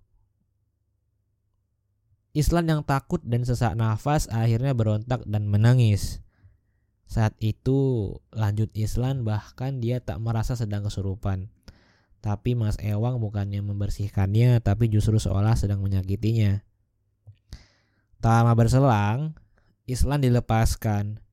[2.37, 6.23] Islan yang takut dan sesak nafas akhirnya berontak dan menangis.
[7.11, 11.51] Saat itu lanjut Islan bahkan dia tak merasa sedang kesurupan.
[12.21, 16.61] Tapi Mas Ewang bukannya membersihkannya tapi justru seolah sedang menyakitinya.
[18.21, 19.33] Tak lama berselang,
[19.89, 21.25] Islan dilepaskan.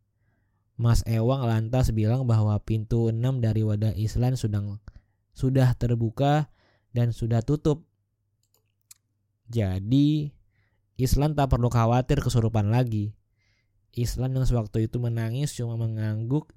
[0.80, 4.64] Mas Ewang lantas bilang bahwa pintu enam dari wadah Islan sudah
[5.36, 6.48] sudah terbuka
[6.96, 7.84] dan sudah tutup.
[9.52, 10.32] Jadi
[10.96, 13.12] Islan tak perlu khawatir kesurupan lagi.
[13.92, 16.56] Islan yang sewaktu itu menangis cuma mengangguk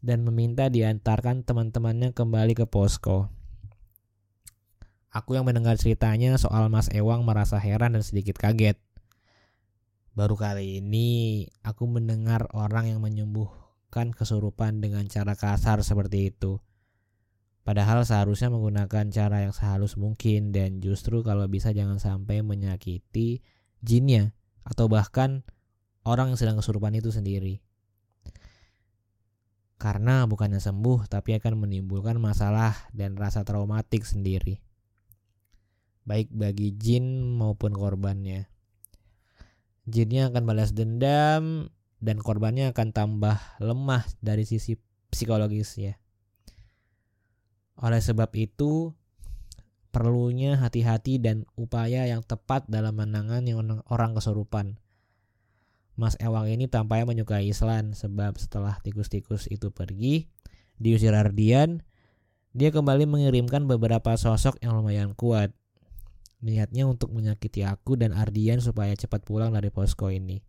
[0.00, 3.39] dan meminta diantarkan teman-temannya kembali ke posko.
[5.10, 8.78] Aku yang mendengar ceritanya soal Mas Ewang merasa heran dan sedikit kaget.
[10.14, 16.62] Baru kali ini aku mendengar orang yang menyembuhkan kesurupan dengan cara kasar seperti itu.
[17.66, 23.42] Padahal seharusnya menggunakan cara yang sehalus mungkin dan justru kalau bisa jangan sampai menyakiti
[23.82, 24.30] jinnya
[24.62, 25.42] atau bahkan
[26.06, 27.58] orang yang sedang kesurupan itu sendiri.
[29.74, 34.69] Karena bukannya sembuh tapi akan menimbulkan masalah dan rasa traumatik sendiri.
[36.10, 38.50] Baik bagi jin maupun korbannya.
[39.86, 41.70] Jinnya akan balas dendam
[42.02, 44.74] dan korbannya akan tambah lemah dari sisi
[45.14, 45.94] psikologis ya.
[47.78, 48.90] Oleh sebab itu,
[49.94, 53.54] perlunya hati-hati dan upaya yang tepat dalam menangani
[53.86, 54.82] orang kesurupan.
[56.00, 60.32] Mas Ewang ini tampaknya menyukai Islan sebab setelah tikus-tikus itu pergi,
[60.80, 61.84] diusir Ardian,
[62.56, 65.52] dia kembali mengirimkan beberapa sosok yang lumayan kuat.
[66.40, 70.40] Niatnya untuk menyakiti aku dan Ardian supaya cepat pulang dari posko ini.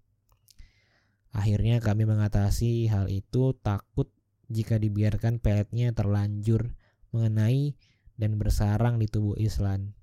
[1.31, 4.07] Akhirnya kami mengatasi hal itu takut
[4.51, 6.75] jika dibiarkan peletnya terlanjur
[7.15, 7.75] mengenai
[8.19, 9.95] dan bersarang di tubuh Islan.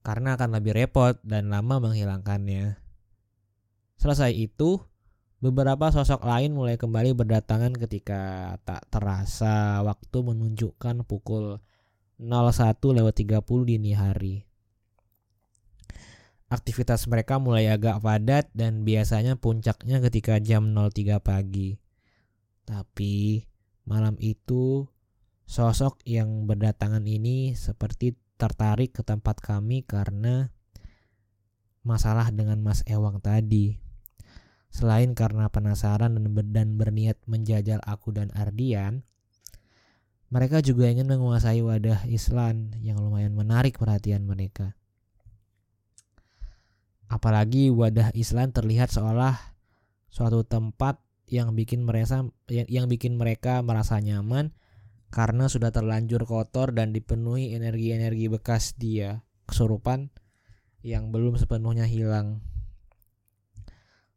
[0.00, 2.80] Karena akan lebih repot dan lama menghilangkannya.
[4.00, 4.80] Selesai itu,
[5.44, 11.60] beberapa sosok lain mulai kembali berdatangan ketika tak terasa waktu menunjukkan pukul
[12.18, 14.44] 01 lewat 30 dini hari.
[16.48, 21.78] Aktivitas mereka mulai agak padat dan biasanya puncaknya ketika jam 03 pagi.
[22.68, 23.44] Tapi
[23.88, 24.88] malam itu
[25.48, 30.52] Sosok yang berdatangan ini seperti tertarik ke tempat kami karena
[31.80, 33.80] masalah dengan Mas Ewang tadi.
[34.68, 36.20] Selain karena penasaran
[36.52, 39.07] dan berniat menjajal aku dan Ardian,
[40.28, 44.76] mereka juga ingin menguasai wadah Islam yang lumayan menarik perhatian mereka.
[47.08, 49.56] Apalagi wadah Islam terlihat seolah
[50.12, 54.52] suatu tempat yang bikin mereka yang bikin mereka merasa nyaman
[55.08, 60.12] karena sudah terlanjur kotor dan dipenuhi energi-energi bekas dia kesurupan
[60.84, 62.44] yang belum sepenuhnya hilang.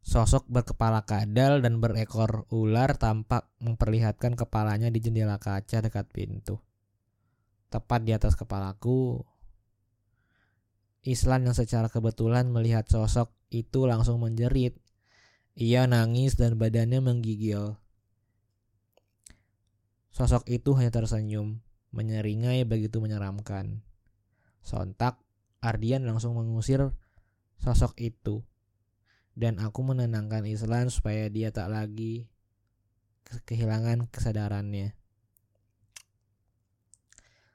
[0.02, 6.58] Sosok berkepala kadal dan berekor ular tampak memperlihatkan kepalanya di jendela kaca dekat pintu.
[7.70, 9.22] Tepat di atas kepalaku,
[11.02, 14.78] Islan yang secara kebetulan melihat sosok itu langsung menjerit.
[15.58, 17.74] Ia nangis dan badannya menggigil.
[20.14, 21.58] Sosok itu hanya tersenyum,
[21.90, 23.82] menyeringai begitu menyeramkan.
[24.62, 25.18] Sontak,
[25.58, 26.94] Ardian langsung mengusir
[27.58, 28.46] sosok itu.
[29.32, 32.28] Dan aku menenangkan Islan supaya dia tak lagi
[33.24, 34.92] kehilangan kesadarannya.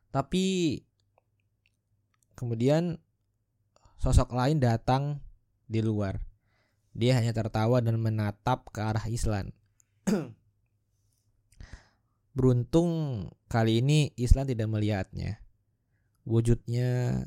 [0.09, 0.45] Tapi
[2.33, 2.97] kemudian
[4.01, 5.21] sosok lain datang
[5.69, 6.23] di luar.
[6.97, 9.53] Dia hanya tertawa dan menatap ke arah Islan.
[12.37, 12.89] Beruntung
[13.45, 15.45] kali ini Islam tidak melihatnya.
[16.25, 17.21] Wujudnya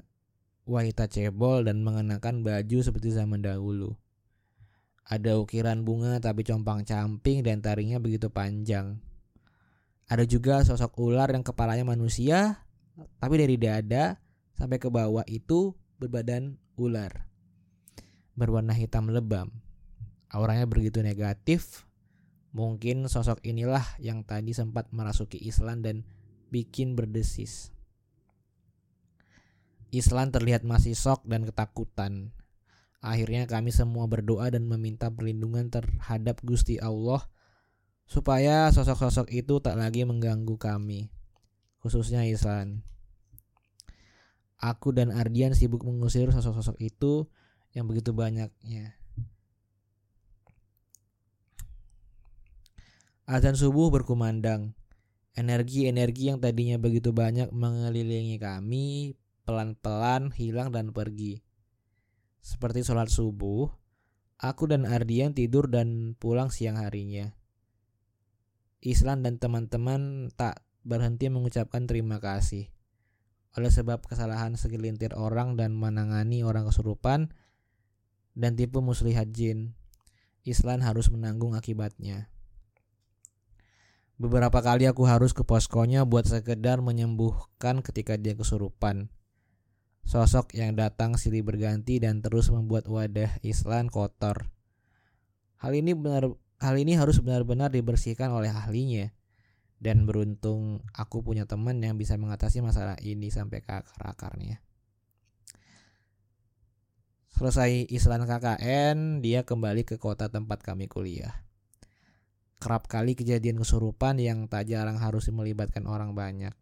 [0.67, 4.00] wanita cebol dan mengenakan baju seperti zaman dahulu.
[5.11, 9.03] Ada ukiran bunga tapi compang-camping dan taringnya begitu panjang.
[10.07, 12.63] Ada juga sosok ular yang kepalanya manusia,
[13.19, 14.23] tapi dari dada
[14.55, 17.27] sampai ke bawah itu berbadan ular.
[18.39, 19.51] Berwarna hitam lebam.
[20.31, 21.91] Auranya begitu negatif
[22.51, 26.03] Mungkin sosok inilah yang tadi sempat merasuki Islam dan
[26.51, 27.71] bikin berdesis.
[29.95, 32.35] Islam terlihat masih sok dan ketakutan.
[33.01, 37.25] Akhirnya kami semua berdoa dan meminta perlindungan terhadap Gusti Allah
[38.05, 41.09] supaya sosok-sosok itu tak lagi mengganggu kami,
[41.81, 42.85] khususnya Islam.
[44.61, 47.25] Aku dan Ardian sibuk mengusir sosok-sosok itu
[47.73, 49.01] yang begitu banyaknya.
[53.25, 54.77] Azan subuh berkumandang.
[55.39, 59.15] Energi-energi yang tadinya begitu banyak mengelilingi kami
[59.47, 61.41] pelan-pelan hilang dan pergi.
[62.41, 63.69] Seperti sholat subuh,
[64.41, 67.37] aku dan Ardian tidur dan pulang siang harinya.
[68.81, 72.73] Islam dan teman-teman tak berhenti mengucapkan terima kasih.
[73.53, 77.29] Oleh sebab kesalahan segelintir orang dan menangani orang kesurupan
[78.33, 79.77] dan tipu muslihat jin,
[80.47, 82.33] Islam harus menanggung akibatnya.
[84.21, 89.09] Beberapa kali aku harus ke poskonya buat sekedar menyembuhkan ketika dia kesurupan.
[90.07, 94.51] Sosok yang datang silih berganti dan terus membuat wadah Islam kotor.
[95.61, 99.13] Hal ini benar hal ini harus benar-benar dibersihkan oleh ahlinya.
[99.81, 104.61] Dan beruntung aku punya teman yang bisa mengatasi masalah ini sampai ke akar-akarnya.
[107.33, 111.33] Selesai Islam KKN, dia kembali ke kota tempat kami kuliah
[112.61, 116.53] kerap kali kejadian kesurupan yang tak jarang harus melibatkan orang banyak.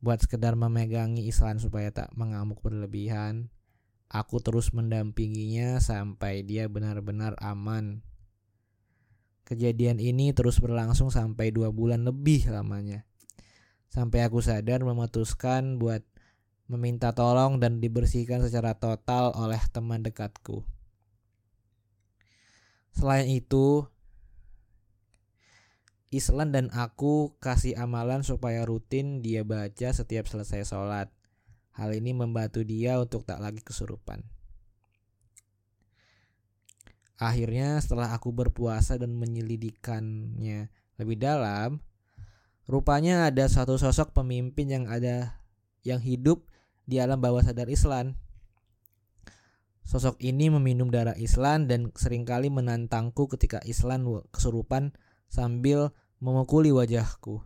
[0.00, 3.52] Buat sekedar memegangi Islam supaya tak mengamuk berlebihan,
[4.08, 8.00] aku terus mendampinginya sampai dia benar-benar aman.
[9.44, 13.04] Kejadian ini terus berlangsung sampai dua bulan lebih lamanya.
[13.92, 16.00] Sampai aku sadar memutuskan buat
[16.70, 20.62] meminta tolong dan dibersihkan secara total oleh teman dekatku.
[22.94, 23.84] Selain itu,
[26.10, 31.06] Islan dan aku kasih amalan supaya rutin dia baca setiap selesai sholat.
[31.70, 34.26] Hal ini membantu dia untuk tak lagi kesurupan.
[37.14, 40.66] Akhirnya setelah aku berpuasa dan menyelidikannya
[40.98, 41.78] lebih dalam,
[42.66, 45.38] rupanya ada satu sosok pemimpin yang ada
[45.86, 46.42] yang hidup
[46.90, 48.18] di alam bawah sadar Islam.
[49.86, 54.90] Sosok ini meminum darah Islam dan sering kali menantangku ketika Islam kesurupan
[55.30, 57.40] sambil memukuli wajahku.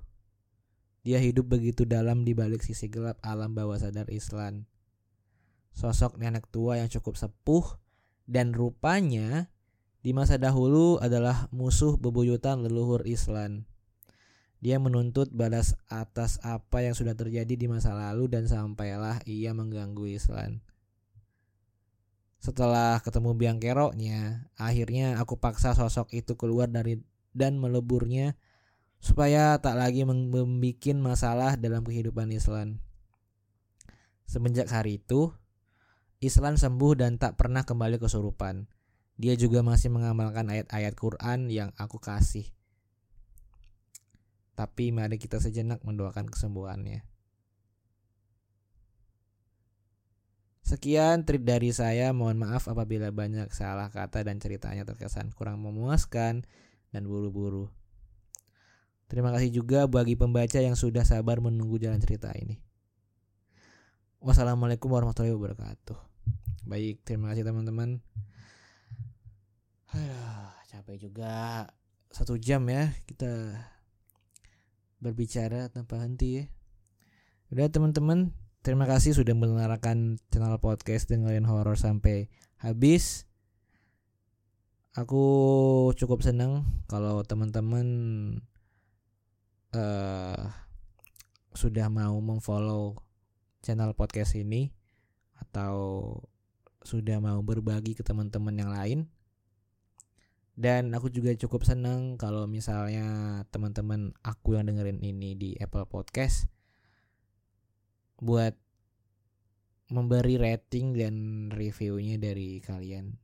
[1.05, 4.65] Dia hidup begitu dalam di balik sisi gelap alam bawah sadar Islam.
[5.77, 7.77] Sosok nenek tua yang cukup sepuh
[8.25, 9.53] dan rupanya
[10.01, 13.69] di masa dahulu adalah musuh bebuyutan leluhur Islam.
[14.65, 20.09] Dia menuntut balas atas apa yang sudah terjadi di masa lalu dan sampailah ia mengganggu
[20.09, 20.65] Islam.
[22.41, 27.01] Setelah ketemu biang keroknya, akhirnya aku paksa sosok itu keluar dari
[27.37, 28.39] dan meleburnya
[29.03, 30.49] supaya tak lagi membuat
[30.97, 32.81] masalah dalam kehidupan Islam.
[34.25, 35.29] Semenjak hari itu,
[36.25, 38.65] Islam sembuh dan tak pernah kembali kesurupan.
[39.21, 42.49] Dia juga masih mengamalkan ayat-ayat Quran yang aku kasih.
[44.57, 47.05] Tapi mari kita sejenak mendoakan kesembuhannya.
[50.65, 52.17] Sekian trip dari saya.
[52.17, 56.49] Mohon maaf apabila banyak salah kata dan ceritanya terkesan kurang memuaskan
[56.95, 57.67] dan buru-buru.
[59.11, 62.63] Terima kasih juga bagi pembaca yang sudah sabar menunggu jalan cerita ini.
[64.23, 65.99] Wassalamualaikum warahmatullahi wabarakatuh.
[66.71, 67.99] Baik, terima kasih teman-teman.
[70.75, 71.67] capek juga
[72.11, 73.31] satu jam ya kita
[74.99, 76.45] berbicara tanpa henti ya.
[77.55, 78.35] Udah teman-teman,
[78.67, 82.27] terima kasih sudah mendengarkan channel podcast dengerin horor sampai
[82.59, 83.29] habis.
[84.95, 85.25] Aku
[85.99, 87.87] cukup senang kalau teman-teman
[89.75, 90.55] uh,
[91.51, 92.95] sudah mau memfollow
[93.59, 94.71] channel podcast ini
[95.43, 95.75] atau
[96.87, 99.01] sudah mau berbagi ke teman-teman yang lain
[100.55, 106.47] dan aku juga cukup seneng kalau misalnya teman-teman aku yang dengerin ini di Apple Podcast
[108.23, 108.55] buat
[109.91, 111.15] memberi rating dan
[111.51, 113.24] reviewnya dari kalian.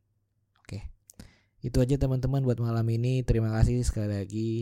[1.61, 3.21] Itu aja teman-teman buat malam ini.
[3.21, 4.53] Terima kasih sekali lagi.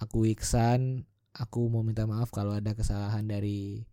[0.00, 1.04] Aku Iksan.
[1.34, 3.84] Aku mau minta maaf kalau ada kesalahan dari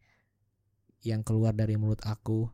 [1.02, 2.48] yang keluar dari mulut aku.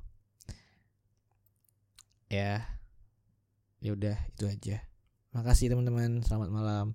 [2.33, 2.65] Ya.
[3.77, 4.77] Ya udah, itu aja.
[5.35, 6.25] Makasih teman-teman.
[6.25, 6.85] Selamat malam.